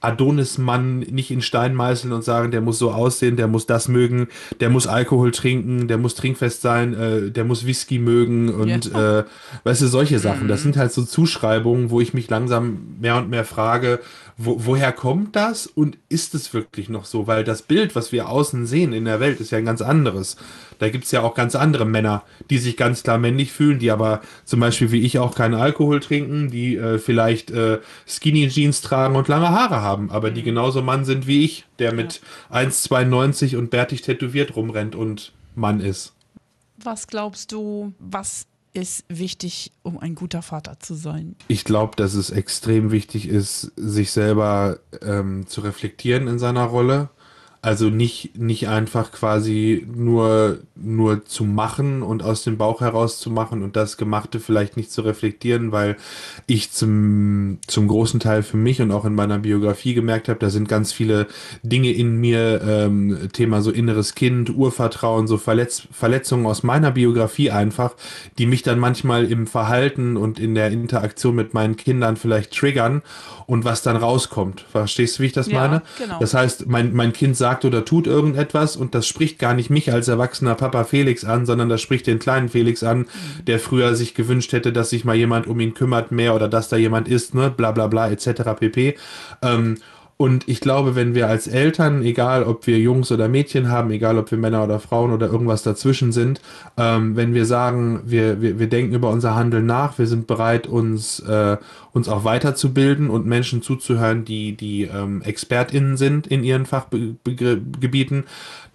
Adonis-Mann 0.06 1.00
nicht 1.00 1.32
in 1.32 1.42
Stein 1.42 1.76
meißeln 1.76 2.14
und 2.14 2.24
sagen, 2.24 2.52
der 2.52 2.62
muss 2.62 2.80
so 2.80 2.92
aussehen, 2.92 3.36
der 3.36 3.48
muss 3.48 3.66
das 3.66 3.88
mögen, 3.88 4.28
der 4.60 4.70
muss 4.70 4.88
Alkohol 4.88 5.32
trinken, 5.32 5.88
der 5.88 5.98
muss 5.98 6.16
trinkfest 6.16 6.62
sein, 6.62 6.94
äh, 6.94 7.32
der 7.32 7.44
muss 7.44 7.66
Whisky 7.66 8.00
mögen 8.00 8.50
und 8.50 8.94
äh, 8.94 9.24
weißt 9.64 9.82
du, 9.82 9.88
solche 9.88 10.20
Sachen. 10.20 10.48
Das 10.48 10.64
sind 10.64 10.78
halt 10.78 10.92
so 10.92 11.04
Zuschreibungen, 11.04 11.90
wo 11.90 12.02
ich 12.02 12.14
mich 12.14 12.30
langsam 12.30 12.96
mehr 13.00 13.18
und 13.18 13.30
mehr 13.30 13.46
frage, 13.46 14.00
wo, 14.38 14.66
woher 14.66 14.92
kommt 14.92 15.36
das 15.36 15.66
und 15.66 15.98
ist 16.10 16.36
es 16.36 16.54
wirklich 16.54 16.90
noch 16.90 17.06
so? 17.06 17.26
Weil 17.26 17.44
das 17.44 17.62
Bild, 17.62 17.96
was 17.96 18.12
wir 18.12 18.28
außen 18.30 18.66
sehen 18.66 18.92
in 18.92 19.06
der 19.06 19.20
Welt, 19.20 19.40
ist 19.40 19.52
ja 19.52 19.58
ein 19.58 19.66
ganz 19.66 19.82
anderes. 19.82 20.36
Da 20.80 20.90
gibt's 20.90 21.12
ja 21.12 21.22
auch 21.22 21.34
ganz 21.36 21.56
andere 21.56 21.86
Männer, 21.86 22.24
die 22.50 22.58
sich 22.58 22.78
ganz 22.78 23.04
klar 23.04 23.18
männlich 23.18 23.52
fühlen, 23.52 23.80
die 23.80 23.92
aber 23.92 24.22
zum 24.44 24.60
Beispiel 24.60 24.92
wie 24.92 25.02
ich 25.02 25.20
auch 25.20 25.36
keinen 25.36 25.56
Alkohol 25.56 26.00
trinken, 26.00 26.50
die 26.50 26.76
äh, 26.76 27.00
vielleicht 27.00 27.52
äh, 27.52 27.80
Skinny 28.08 28.48
Jeans 28.50 28.82
tragen 28.82 29.16
und 29.16 29.28
lange 29.28 29.50
Haare 29.50 29.82
haben, 29.82 30.12
aber 30.12 30.32
die 30.32 30.44
genauso 30.44 30.82
Mann 30.82 31.06
sind 31.06 31.28
wie 31.28 31.46
ich, 31.46 31.66
der 31.80 31.94
mit 31.94 32.22
1,92 32.52 33.58
und 33.58 33.70
bärtig 33.70 34.02
tätowiert 34.02 34.56
rumrennt 34.56 34.96
und 34.96 35.34
Mann 35.56 35.80
ist. 35.80 36.14
Was 36.78 37.08
glaubst 37.08 37.52
du, 37.52 37.94
was 38.00 38.48
ist 38.76 39.06
wichtig, 39.08 39.72
um 39.84 39.98
ein 39.98 40.16
guter 40.16 40.42
Vater 40.42 40.80
zu 40.80 40.94
sein? 40.96 41.36
Ich 41.48 41.64
glaube, 41.64 41.96
dass 41.96 42.14
es 42.14 42.30
extrem 42.30 42.92
wichtig 42.92 43.28
ist, 43.28 43.72
sich 43.76 44.12
selber 44.12 44.80
ähm, 45.02 45.48
zu 45.48 45.62
reflektieren 45.62 46.28
in 46.28 46.40
seiner 46.40 46.66
Rolle. 46.66 47.10
Also 47.66 47.90
nicht, 47.90 48.38
nicht 48.38 48.68
einfach 48.68 49.12
quasi 49.12 49.88
nur, 49.92 50.60
nur 50.76 51.26
zu 51.26 51.46
machen 51.46 52.04
und 52.04 52.22
aus 52.22 52.44
dem 52.44 52.58
Bauch 52.58 52.80
heraus 52.82 53.20
zu 53.20 53.32
machen 53.32 53.64
und 53.64 53.76
das 53.76 53.98
Gemachte 53.98 54.40
vielleicht 54.40 54.78
nicht 54.78 54.92
zu 54.92 55.02
reflektieren, 55.02 55.72
weil 55.72 55.98
ich 56.46 56.70
zum, 56.72 57.58
zum 57.66 57.88
großen 57.88 58.20
Teil 58.20 58.44
für 58.44 58.58
mich 58.58 58.84
und 58.84 58.92
auch 58.92 59.04
in 59.04 59.16
meiner 59.16 59.40
Biografie 59.40 59.96
gemerkt 59.96 60.30
habe, 60.30 60.38
da 60.38 60.52
sind 60.52 60.70
ganz 60.70 60.92
viele 60.94 61.26
Dinge 61.64 61.92
in 61.92 62.18
mir, 62.18 62.62
ähm, 62.62 63.30
Thema 63.34 63.64
so 63.64 63.72
inneres 63.72 64.14
Kind, 64.14 64.56
Urvertrauen, 64.56 65.26
so 65.26 65.38
Verletz 65.38 65.88
Verletzungen 65.92 66.46
aus 66.46 66.62
meiner 66.62 66.92
Biografie 66.92 67.50
einfach, 67.50 67.96
die 68.38 68.46
mich 68.46 68.62
dann 68.62 68.78
manchmal 68.78 69.26
im 69.26 69.48
Verhalten 69.48 70.18
und 70.18 70.40
in 70.40 70.54
der 70.54 70.70
Interaktion 70.70 71.34
mit 71.34 71.56
meinen 71.56 71.78
Kindern 71.78 72.16
vielleicht 72.16 72.56
triggern 72.56 73.02
und 73.48 73.66
was 73.66 73.82
dann 73.82 73.96
rauskommt. 73.96 74.66
Verstehst 74.72 75.18
du, 75.18 75.24
wie 75.24 75.28
ich 75.28 75.34
das 75.34 75.48
Ja, 75.48 75.62
meine? 75.62 75.82
genau. 75.98 76.20
Das 76.20 76.36
heißt, 76.36 76.68
mein, 76.68 76.94
mein 76.94 77.12
Kind 77.14 77.36
sagt 77.36 77.55
oder 77.64 77.86
tut 77.86 78.08
irgendetwas 78.08 78.76
und 78.76 78.96
das 78.96 79.08
spricht 79.08 79.40
gar 79.40 79.54
nicht 79.54 79.70
mich 79.70 79.94
als 79.94 80.08
erwachsener 80.08 80.56
Papa 80.56 80.84
Felix 80.84 81.24
an, 81.24 81.46
sondern 81.46 81.70
das 81.70 81.82
spricht 81.82 82.08
den 82.08 82.20
kleinen 82.20 82.50
Felix 82.50 82.84
an, 82.84 83.06
der 83.48 83.60
früher 83.60 83.96
sich 83.96 84.16
gewünscht 84.16 84.52
hätte, 84.52 84.74
dass 84.74 84.90
sich 84.90 85.06
mal 85.06 85.16
jemand 85.16 85.48
um 85.48 85.60
ihn 85.60 85.74
kümmert 85.74 86.12
mehr 86.12 86.36
oder 86.36 86.50
dass 86.50 86.68
da 86.68 86.76
jemand 86.76 87.08
ist, 87.08 87.36
ne, 87.36 87.50
bla 87.56 87.72
bla 87.72 87.88
bla 87.88 88.10
etc. 88.10 88.42
pp. 88.60 88.96
Ähm, 89.42 89.78
und 90.18 90.48
ich 90.48 90.62
glaube, 90.62 90.96
wenn 90.96 91.14
wir 91.14 91.28
als 91.28 91.46
Eltern, 91.46 92.02
egal 92.02 92.44
ob 92.44 92.68
wir 92.68 92.80
Jungs 92.80 93.12
oder 93.12 93.28
Mädchen 93.28 93.70
haben, 93.70 93.92
egal 93.92 94.18
ob 94.18 94.32
wir 94.32 94.38
Männer 94.38 94.64
oder 94.64 94.80
Frauen 94.80 95.12
oder 95.12 95.28
irgendwas 95.28 95.62
dazwischen 95.62 96.14
sind, 96.14 96.40
ähm, 96.78 97.18
wenn 97.18 97.34
wir 97.34 97.46
sagen, 97.46 98.02
wir, 98.06 98.42
wir, 98.42 98.58
wir 98.58 98.68
denken 98.68 98.96
über 98.96 99.10
unser 99.10 99.36
Handeln 99.36 99.66
nach, 99.66 99.98
wir 99.98 100.08
sind 100.08 100.26
bereit, 100.26 100.68
uns, 100.68 101.20
äh, 101.20 101.58
uns 101.92 102.08
auch 102.08 102.24
weiterzubilden 102.24 103.10
und 103.10 103.26
Menschen 103.26 103.62
zuzuhören, 103.62 104.24
die, 104.24 104.56
die 104.56 104.84
ähm, 104.84 105.22
ExpertInnen 105.22 105.98
sind 105.98 106.28
in 106.28 106.46
ihren 106.46 106.66
Fachgebieten, 106.66 108.24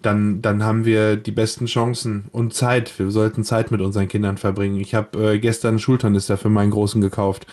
dann, 0.01 0.41
dann 0.41 0.63
haben 0.63 0.85
wir 0.85 1.15
die 1.15 1.31
besten 1.31 1.65
Chancen 1.65 2.25
und 2.31 2.53
Zeit. 2.53 2.97
Wir 2.97 3.11
sollten 3.11 3.43
Zeit 3.43 3.71
mit 3.71 3.81
unseren 3.81 4.07
Kindern 4.07 4.37
verbringen. 4.37 4.79
Ich 4.79 4.95
habe 4.95 5.33
äh, 5.33 5.39
gestern 5.39 5.69
einen 5.69 5.79
Schultornister 5.79 6.37
für 6.37 6.49
meinen 6.49 6.71
Großen 6.71 7.01
gekauft. 7.01 7.45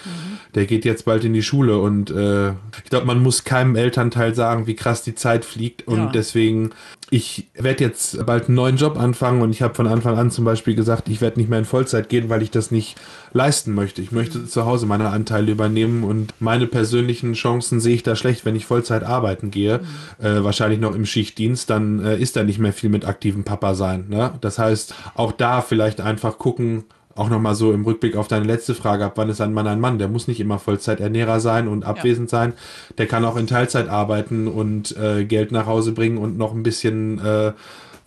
Der 0.54 0.64
geht 0.66 0.84
jetzt 0.84 1.04
bald 1.04 1.24
in 1.24 1.34
die 1.34 1.42
Schule 1.42 1.78
und 1.78 2.10
äh, 2.10 2.50
ich 2.50 2.90
glaube, 2.90 3.06
man 3.06 3.22
muss 3.22 3.44
keinem 3.44 3.76
Elternteil 3.78 4.34
sagen, 4.34 4.66
wie 4.66 4.74
krass 4.76 5.02
die 5.02 5.14
Zeit 5.14 5.44
fliegt. 5.44 5.86
Und 5.88 5.98
Ja. 5.98 6.10
deswegen, 6.12 6.70
ich 7.10 7.48
werde 7.54 7.84
jetzt 7.84 8.24
bald 8.26 8.46
einen 8.46 8.56
neuen 8.56 8.76
Job 8.76 8.98
anfangen 8.98 9.40
und 9.42 9.50
ich 9.50 9.62
habe 9.62 9.74
von 9.74 9.86
Anfang 9.86 10.18
an 10.18 10.30
zum 10.30 10.44
Beispiel 10.44 10.74
gesagt, 10.74 11.08
ich 11.08 11.20
werde 11.20 11.38
nicht 11.40 11.48
mehr 11.48 11.58
in 11.58 11.64
Vollzeit 11.64 12.08
gehen, 12.08 12.28
weil 12.28 12.42
ich 12.42 12.50
das 12.50 12.70
nicht 12.70 12.96
leisten 13.32 13.74
möchte. 13.74 14.02
Ich 14.02 14.12
möchte 14.12 14.46
zu 14.46 14.66
Hause 14.66 14.86
meine 14.86 15.08
Anteile 15.10 15.52
übernehmen 15.52 16.04
und 16.04 16.34
meine 16.40 16.66
persönlichen 16.66 17.34
Chancen 17.34 17.80
sehe 17.80 17.94
ich 17.94 18.02
da 18.02 18.16
schlecht, 18.16 18.44
wenn 18.44 18.56
ich 18.56 18.66
Vollzeit 18.66 19.04
arbeiten 19.04 19.50
gehe, 19.50 19.80
äh, 20.20 20.42
wahrscheinlich 20.42 20.80
noch 20.80 20.94
im 20.94 21.06
Schichtdienst, 21.06 21.70
dann 21.70 22.04
äh, 22.04 22.18
ist 22.18 22.36
da 22.36 22.42
nicht 22.42 22.58
mehr 22.58 22.72
viel 22.72 22.90
mit 22.90 23.04
aktivem 23.06 23.44
Papa 23.44 23.74
sein. 23.74 24.06
Ne? 24.08 24.32
Das 24.40 24.58
heißt, 24.58 24.94
auch 25.14 25.32
da 25.32 25.60
vielleicht 25.62 26.00
einfach 26.00 26.38
gucken, 26.38 26.84
auch 27.18 27.28
nochmal 27.28 27.54
so 27.54 27.72
im 27.72 27.84
Rückblick 27.84 28.16
auf 28.16 28.28
deine 28.28 28.44
letzte 28.44 28.74
Frage, 28.74 29.04
ab 29.04 29.12
wann 29.16 29.28
ist 29.28 29.40
ein 29.40 29.52
Mann 29.52 29.66
ein 29.66 29.80
Mann? 29.80 29.98
Der 29.98 30.08
muss 30.08 30.28
nicht 30.28 30.40
immer 30.40 30.58
Vollzeiternährer 30.58 31.40
sein 31.40 31.66
und 31.66 31.84
abwesend 31.84 32.30
sein. 32.30 32.52
Der 32.96 33.06
kann 33.06 33.24
auch 33.24 33.36
in 33.36 33.46
Teilzeit 33.46 33.88
arbeiten 33.88 34.46
und 34.46 34.96
äh, 34.96 35.24
Geld 35.24 35.50
nach 35.50 35.66
Hause 35.66 35.92
bringen 35.92 36.18
und 36.18 36.38
noch 36.38 36.54
ein 36.54 36.62
bisschen 36.62 37.18
äh, 37.18 37.52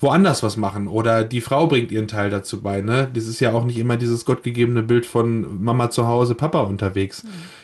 woanders 0.02 0.44
was 0.44 0.58
machen. 0.58 0.88
Oder 0.88 1.24
die 1.24 1.42
Frau 1.42 1.68
bringt 1.68 1.92
ihren 1.92 2.08
Teil 2.08 2.30
dazu 2.30 2.62
bei. 2.62 2.82
Ne? 2.82 3.10
Das 3.14 3.28
ist 3.28 3.40
ja 3.40 3.54
auch 3.54 3.64
nicht 3.64 3.78
immer 3.78 3.98
dieses 3.98 4.26
gottgegebene 4.26 4.84
Bild 4.84 5.06
von 5.06 5.64
Mama 5.64 5.90
zu 5.90 6.08
Hause, 6.08 6.36
Papa 6.36 6.62
unterwegs. 6.62 7.24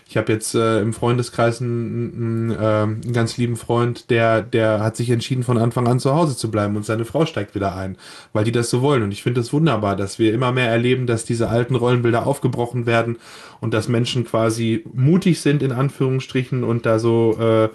Ich 0.09 0.15
habe 0.15 0.31
jetzt 0.31 0.55
äh, 0.55 0.79
im 0.79 0.93
Freundeskreis 0.93 1.61
einen, 1.61 2.49
einen, 2.49 2.51
äh, 2.51 3.05
einen 3.05 3.13
ganz 3.13 3.37
lieben 3.37 3.57
Freund, 3.57 4.09
der, 4.09 4.41
der 4.41 4.79
hat 4.81 4.95
sich 4.95 5.09
entschieden, 5.09 5.43
von 5.43 5.57
Anfang 5.57 5.85
an 5.87 5.99
zu 5.99 6.15
Hause 6.15 6.37
zu 6.37 6.49
bleiben 6.49 6.77
und 6.77 6.85
seine 6.85 7.03
Frau 7.03 7.25
steigt 7.25 7.55
wieder 7.55 7.75
ein, 7.75 7.97
weil 8.31 8.45
die 8.45 8.53
das 8.53 8.69
so 8.69 8.81
wollen. 8.81 9.03
Und 9.03 9.11
ich 9.11 9.23
finde 9.23 9.41
es 9.41 9.47
das 9.47 9.53
wunderbar, 9.53 9.97
dass 9.97 10.17
wir 10.17 10.33
immer 10.33 10.53
mehr 10.53 10.69
erleben, 10.69 11.07
dass 11.07 11.25
diese 11.25 11.49
alten 11.49 11.75
Rollenbilder 11.75 12.25
aufgebrochen 12.25 12.85
werden 12.85 13.17
und 13.59 13.73
dass 13.73 13.89
Menschen 13.89 14.23
quasi 14.23 14.85
mutig 14.93 15.41
sind, 15.41 15.61
in 15.61 15.73
Anführungsstrichen, 15.73 16.63
und 16.63 16.85
da 16.85 16.99
so, 16.99 17.37
äh, 17.39 17.69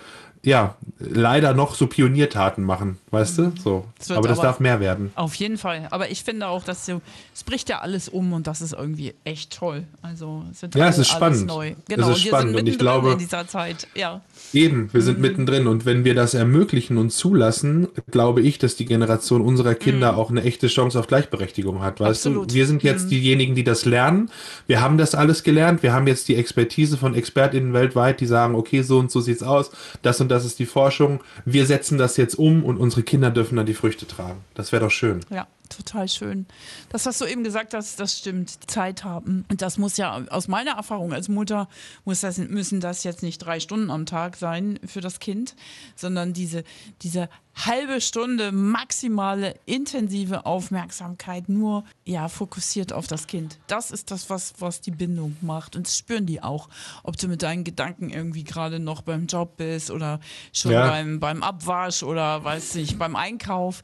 ja, 0.44 0.74
leider 0.98 1.54
noch 1.54 1.76
so 1.76 1.86
Pioniertaten 1.86 2.64
machen, 2.64 2.98
weißt 3.12 3.38
du? 3.38 3.52
So. 3.62 3.84
Das 3.98 4.10
Aber 4.10 4.26
das 4.26 4.38
aber- 4.40 4.48
darf 4.48 4.58
mehr 4.60 4.80
werden. 4.80 5.12
Auf 5.14 5.34
jeden 5.36 5.56
Fall. 5.56 5.86
Aber 5.92 6.10
ich 6.10 6.24
finde 6.24 6.48
auch, 6.48 6.64
dass 6.64 6.84
so, 6.86 7.00
es 7.32 7.44
bricht 7.44 7.68
ja 7.68 7.78
alles 7.80 8.08
um 8.08 8.32
und 8.32 8.48
das 8.48 8.60
ist 8.60 8.72
irgendwie 8.72 9.14
echt 9.22 9.56
toll. 9.56 9.84
Also 10.02 10.42
es 10.50 10.60
wird 10.62 10.74
Ja, 10.74 10.88
es 10.88 10.98
ist 10.98 11.08
spannend. 11.08 11.46
neu. 11.46 11.68
Es 11.70 11.76
Genau, 11.94 12.10
ist 12.10 12.24
wir 12.24 12.28
spannend 12.30 12.48
sind 12.56 12.60
und 12.60 12.66
ich 12.66 12.72
mittendrin 12.74 12.78
glaube- 13.00 13.12
in 13.12 13.18
dieser 13.18 13.46
Zeit. 13.46 13.86
Ja. 13.94 14.20
Eben, 14.52 14.92
wir 14.92 15.00
Mhm. 15.00 15.04
sind 15.04 15.20
mittendrin 15.20 15.66
und 15.68 15.86
wenn 15.86 16.04
wir 16.04 16.16
das 16.16 16.34
ermöglichen 16.34 16.98
und 16.98 17.10
zulassen, 17.12 17.86
glaube 18.10 18.40
ich, 18.42 18.58
dass 18.58 18.74
die 18.74 18.84
Generation 18.86 19.42
unserer 19.42 19.76
Kinder 19.76 20.16
auch 20.16 20.30
eine 20.30 20.42
echte 20.42 20.66
Chance 20.66 20.98
auf 20.98 21.06
Gleichberechtigung 21.06 21.82
hat. 21.82 22.00
Weißt 22.00 22.24
Mhm. 22.26 22.32
Absolut. 22.32 22.42
Mhm. 22.42 22.48
du, 22.48 22.54
wir 22.54 22.66
sind 22.66 22.82
jetzt 22.82 23.10
diejenigen, 23.12 23.54
die 23.54 23.62
das 23.64 23.84
lernen. 23.84 24.28
Wir 24.66 24.80
haben 24.80 24.98
das 24.98 25.14
alles 25.14 25.44
gelernt. 25.44 25.84
Wir 25.84 25.92
haben 25.92 26.08
jetzt 26.08 26.26
die 26.26 26.34
Expertise 26.34 26.96
von 26.98 27.14
ExpertInnen 27.14 27.72
weltweit, 27.72 28.20
die 28.20 28.26
sagen, 28.26 28.56
okay, 28.56 28.82
so 28.82 28.98
und 28.98 29.12
so 29.12 29.20
sieht's 29.20 29.44
aus. 29.44 29.70
Das 30.02 30.20
und 30.20 30.31
das 30.32 30.44
ist 30.44 30.58
die 30.58 30.66
Forschung. 30.66 31.20
Wir 31.44 31.66
setzen 31.66 31.98
das 31.98 32.16
jetzt 32.16 32.34
um 32.34 32.64
und 32.64 32.78
unsere 32.78 33.02
Kinder 33.02 33.30
dürfen 33.30 33.56
dann 33.56 33.66
die 33.66 33.74
Früchte 33.74 34.06
tragen. 34.06 34.40
Das 34.54 34.72
wäre 34.72 34.82
doch 34.84 34.90
schön. 34.90 35.20
Ja, 35.30 35.46
total 35.76 36.08
schön. 36.08 36.46
Das, 36.90 37.06
was 37.06 37.18
du 37.18 37.24
eben 37.26 37.44
gesagt 37.44 37.74
hast, 37.74 37.98
das 37.98 38.18
stimmt. 38.18 38.70
Zeit 38.70 39.04
haben. 39.04 39.44
Und 39.50 39.62
das 39.62 39.78
muss 39.78 39.96
ja 39.96 40.24
aus 40.30 40.48
meiner 40.48 40.72
Erfahrung 40.72 41.12
als 41.12 41.28
Mutter, 41.28 41.68
muss 42.04 42.20
das, 42.20 42.38
müssen 42.38 42.80
das 42.80 43.04
jetzt 43.04 43.22
nicht 43.22 43.38
drei 43.38 43.60
Stunden 43.60 43.90
am 43.90 44.06
Tag 44.06 44.36
sein 44.36 44.78
für 44.86 45.00
das 45.00 45.18
Kind, 45.20 45.54
sondern 45.96 46.32
diese, 46.32 46.64
diese 47.02 47.28
halbe 47.54 48.00
Stunde 48.00 48.50
maximale 48.50 49.56
intensive 49.66 50.46
Aufmerksamkeit 50.46 51.48
nur 51.50 51.84
ja 52.04 52.28
fokussiert 52.28 52.92
auf 52.94 53.06
das 53.06 53.26
Kind. 53.26 53.58
Das 53.66 53.90
ist 53.90 54.10
das, 54.10 54.30
was, 54.30 54.54
was 54.58 54.80
die 54.80 54.90
Bindung 54.90 55.36
macht. 55.42 55.76
Und 55.76 55.86
das 55.86 55.98
spüren 55.98 56.24
die 56.24 56.42
auch. 56.42 56.68
Ob 57.02 57.16
du 57.18 57.28
mit 57.28 57.42
deinen 57.42 57.64
Gedanken 57.64 58.08
irgendwie 58.10 58.44
gerade 58.44 58.78
noch 58.78 59.02
beim 59.02 59.26
Job 59.26 59.56
bist 59.58 59.90
oder 59.90 60.20
schon 60.52 60.72
Ja. 60.72 60.88
beim, 60.88 61.20
beim 61.20 61.42
Abwasch 61.42 62.02
oder 62.02 62.42
weiß 62.42 62.76
ich, 62.76 62.96
beim 62.98 63.16
Einkauf 63.16 63.82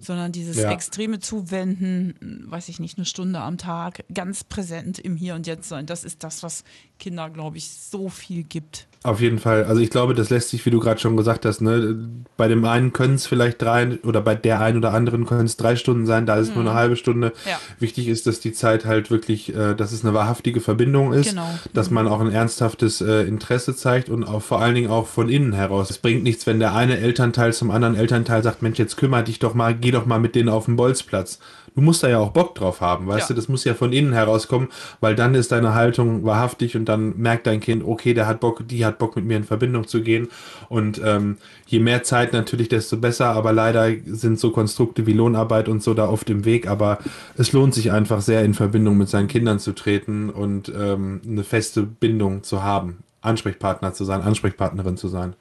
sondern 0.00 0.32
dieses 0.32 0.56
Ja. 0.56 0.70
extreme 0.72 1.18
Zuwenden, 1.18 2.44
weiß 2.50 2.68
ich 2.68 2.80
nicht, 2.80 2.98
eine 2.98 3.04
Stunde 3.04 3.40
am 3.40 3.58
Tag, 3.58 4.04
ganz 4.12 4.44
präsent 4.44 4.98
im 4.98 5.16
Hier 5.16 5.34
und 5.34 5.46
Jetzt 5.46 5.68
sein. 5.68 5.86
Das 5.86 6.04
ist 6.04 6.24
das, 6.24 6.42
was 6.42 6.64
Kinder, 6.98 7.30
glaube 7.30 7.56
ich, 7.56 7.68
so 7.70 8.08
viel 8.08 8.42
gibt. 8.42 8.86
Auf 9.04 9.20
jeden 9.20 9.38
Fall. 9.38 9.64
Also 9.64 9.80
ich 9.80 9.90
glaube, 9.90 10.12
das 10.12 10.28
lässt 10.28 10.48
sich, 10.50 10.66
wie 10.66 10.70
du 10.70 10.80
gerade 10.80 11.00
schon 11.00 11.16
gesagt 11.16 11.44
hast, 11.44 11.60
ne, 11.60 11.96
bei 12.36 12.48
dem 12.48 12.64
einen 12.64 12.92
können 12.92 13.14
es 13.14 13.26
vielleicht 13.28 13.62
drei 13.62 13.96
oder 14.02 14.20
bei 14.20 14.34
der 14.34 14.60
einen 14.60 14.78
oder 14.78 14.92
anderen 14.92 15.24
können 15.24 15.46
es 15.46 15.56
drei 15.56 15.76
Stunden 15.76 16.04
sein, 16.04 16.26
da 16.26 16.34
ist 16.36 16.48
es 16.48 16.54
nur 16.54 16.64
eine 16.64 16.74
halbe 16.74 16.96
Stunde. 16.96 17.28
Mhm. 17.28 17.50
Ja. 17.50 17.60
Wichtig 17.78 18.08
ist, 18.08 18.26
dass 18.26 18.40
die 18.40 18.52
Zeit 18.52 18.84
halt 18.86 19.12
wirklich, 19.12 19.54
äh, 19.54 19.74
dass 19.74 19.92
es 19.92 20.04
eine 20.04 20.14
wahrhaftige 20.14 20.60
Verbindung 20.60 21.12
ist, 21.12 21.30
Genau. 21.30 21.48
dass 21.72 21.90
man 21.90 22.08
auch 22.08 22.20
ein 22.20 22.32
ernsthaftes 22.32 23.00
äh, 23.00 23.22
Interesse 23.22 23.76
zeigt 23.76 24.08
und 24.08 24.24
auch 24.24 24.42
vor 24.42 24.60
allen 24.60 24.74
Dingen 24.74 24.90
auch 24.90 25.06
von 25.06 25.28
innen 25.28 25.52
heraus. 25.52 25.90
Es 25.90 25.98
bringt 25.98 26.24
nichts, 26.24 26.46
wenn 26.48 26.58
der 26.58 26.74
eine 26.74 26.98
Elternteil 26.98 27.52
zum 27.52 27.70
anderen 27.70 27.94
Elternteil 27.94 28.42
sagt, 28.42 28.62
Mensch, 28.62 28.78
jetzt 28.80 28.96
kümmere 28.96 29.22
dich 29.22 29.38
doch 29.38 29.54
mal, 29.54 29.76
geh 29.76 29.92
doch 29.92 30.06
mal 30.06 30.18
mit 30.18 30.34
denen 30.34 30.48
auf 30.48 30.64
den 30.64 30.74
Bolzplatz. 30.74 31.38
Du 31.78 31.82
musst 31.84 32.02
da 32.02 32.08
ja 32.08 32.18
auch 32.18 32.30
Bock 32.32 32.56
drauf 32.56 32.80
haben, 32.80 33.06
weißt 33.06 33.20
Ja. 33.20 33.26
du, 33.28 33.34
das 33.34 33.48
muss 33.48 33.62
ja 33.62 33.72
von 33.72 33.92
innen 33.92 34.12
herauskommen, 34.12 34.66
weil 34.98 35.14
dann 35.14 35.36
ist 35.36 35.52
deine 35.52 35.74
Haltung 35.74 36.24
wahrhaftig 36.24 36.74
und 36.74 36.86
dann 36.86 37.16
merkt 37.18 37.46
dein 37.46 37.60
Kind, 37.60 37.84
okay, 37.86 38.14
der 38.14 38.26
hat 38.26 38.40
Bock, 38.40 38.66
die 38.66 38.84
hat 38.84 38.98
Bock 38.98 39.14
mit 39.14 39.26
mir 39.26 39.36
in 39.36 39.44
Verbindung 39.44 39.86
zu 39.86 40.02
gehen. 40.02 40.26
Und 40.68 41.00
ähm, 41.04 41.36
je 41.68 41.78
mehr 41.78 42.02
Zeit 42.02 42.32
natürlich, 42.32 42.68
desto 42.68 42.96
besser, 42.96 43.26
aber 43.26 43.52
leider 43.52 43.92
sind 44.06 44.40
so 44.40 44.50
Konstrukte 44.50 45.06
wie 45.06 45.12
Lohnarbeit 45.12 45.68
und 45.68 45.80
so 45.80 45.94
da 45.94 46.08
oft 46.08 46.28
im 46.30 46.44
Weg, 46.44 46.66
aber 46.66 46.98
es 47.36 47.52
lohnt 47.52 47.74
sich 47.74 47.92
einfach 47.92 48.22
sehr 48.22 48.44
in 48.44 48.54
Verbindung 48.54 48.98
mit 48.98 49.08
seinen 49.08 49.28
Kindern 49.28 49.60
zu 49.60 49.72
treten 49.72 50.30
und 50.30 50.72
ähm, 50.76 51.20
eine 51.24 51.44
feste 51.44 51.84
Bindung 51.84 52.42
zu 52.42 52.64
haben, 52.64 53.04
Ansprechpartner 53.20 53.92
zu 53.92 54.04
sein, 54.04 54.22
Ansprechpartnerin 54.22 54.96
zu 54.96 55.06
sein. 55.06 55.34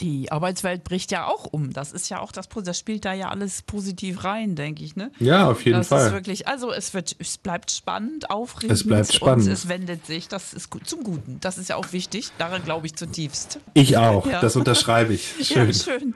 Die 0.00 0.32
Arbeitswelt 0.32 0.82
bricht 0.84 1.12
ja 1.12 1.26
auch 1.26 1.46
um. 1.46 1.72
Das 1.72 1.92
ist 1.92 2.08
ja 2.08 2.18
auch 2.20 2.32
das, 2.32 2.48
das 2.48 2.78
spielt 2.78 3.04
da 3.04 3.12
ja 3.12 3.28
alles 3.28 3.62
positiv 3.62 4.24
rein, 4.24 4.56
denke 4.56 4.82
ich. 4.84 4.96
Ne? 4.96 5.10
Ja, 5.20 5.48
auf 5.48 5.64
jeden 5.64 5.78
das 5.78 5.88
Fall. 5.88 6.06
ist 6.08 6.12
wirklich, 6.12 6.48
also 6.48 6.72
es 6.72 6.94
wird, 6.94 7.14
es 7.18 7.38
bleibt 7.38 7.70
spannend, 7.70 8.30
aufregend 8.30 8.72
Es 8.76 8.84
bleibt 8.86 9.12
spannend. 9.12 9.46
und 9.46 9.52
es 9.52 9.68
wendet 9.68 10.04
sich. 10.06 10.26
Das 10.28 10.52
ist 10.52 10.70
gut 10.70 10.88
zum 10.88 11.04
Guten. 11.04 11.38
Das 11.40 11.58
ist 11.58 11.68
ja 11.68 11.76
auch 11.76 11.92
wichtig. 11.92 12.30
Daran 12.38 12.64
glaube 12.64 12.86
ich 12.86 12.96
zutiefst. 12.96 13.60
Ich 13.74 13.96
auch, 13.96 14.26
Ja. 14.26 14.40
das 14.40 14.56
unterschreibe 14.56 15.14
ich. 15.14 15.34
Schön. 15.46 15.68
Ja, 15.68 15.72
schön. 15.74 16.14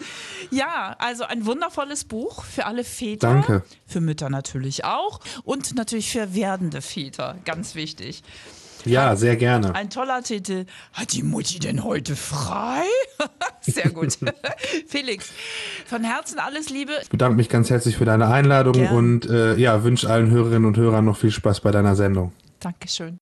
Ja, 0.51 0.97
also 0.99 1.25
ein 1.25 1.47
wundervolles 1.47 2.05
Buch 2.05 2.45
für 2.45 2.67
alle 2.67 2.83
Väter. 2.85 3.29
Danke. 3.29 3.63
Für 3.87 4.01
Mütter 4.01 4.29
natürlich 4.31 4.85
auch. 4.85 5.21
Und 5.45 5.75
natürlich 5.77 6.11
für 6.11 6.35
werdende 6.35 6.83
Väter. 6.83 7.37
Ganz 7.45 7.75
wichtig. 7.75 8.23
Ja, 8.89 9.17
sehr 9.17 9.37
gerne. 9.37 9.75
Ein 9.75 9.91
toller 9.91 10.23
Titel. 10.23 10.67
Hat 10.93 11.13
die 11.13 11.23
Mutti 11.23 11.59
denn 11.59 11.85
heute 11.85 12.17
frei? 12.17 12.83
Sehr 13.61 13.91
gut. 13.91 14.19
Felix, 14.87 15.31
von 15.87 16.05
Herzen 16.05 16.39
alles 16.39 16.71
Liebe. 16.71 16.93
Ich 17.03 17.11
bedanke 17.11 17.37
mich 17.37 17.49
ganz 17.49 17.71
herzlich 17.71 17.97
für 17.97 18.05
deine 18.05 18.29
Einladung 18.29 18.75
Gern. 18.75 18.95
und 18.95 19.29
äh, 19.29 19.57
ja, 19.57 19.83
wünsche 19.85 20.09
allen 20.09 20.31
Hörerinnen 20.31 20.65
und 20.65 20.77
Hörern 20.77 21.05
noch 21.05 21.17
viel 21.17 21.31
Spaß 21.31 21.61
bei 21.61 21.71
deiner 21.71 21.97
Sendung. 21.97 22.33
Dankeschön. 22.61 23.17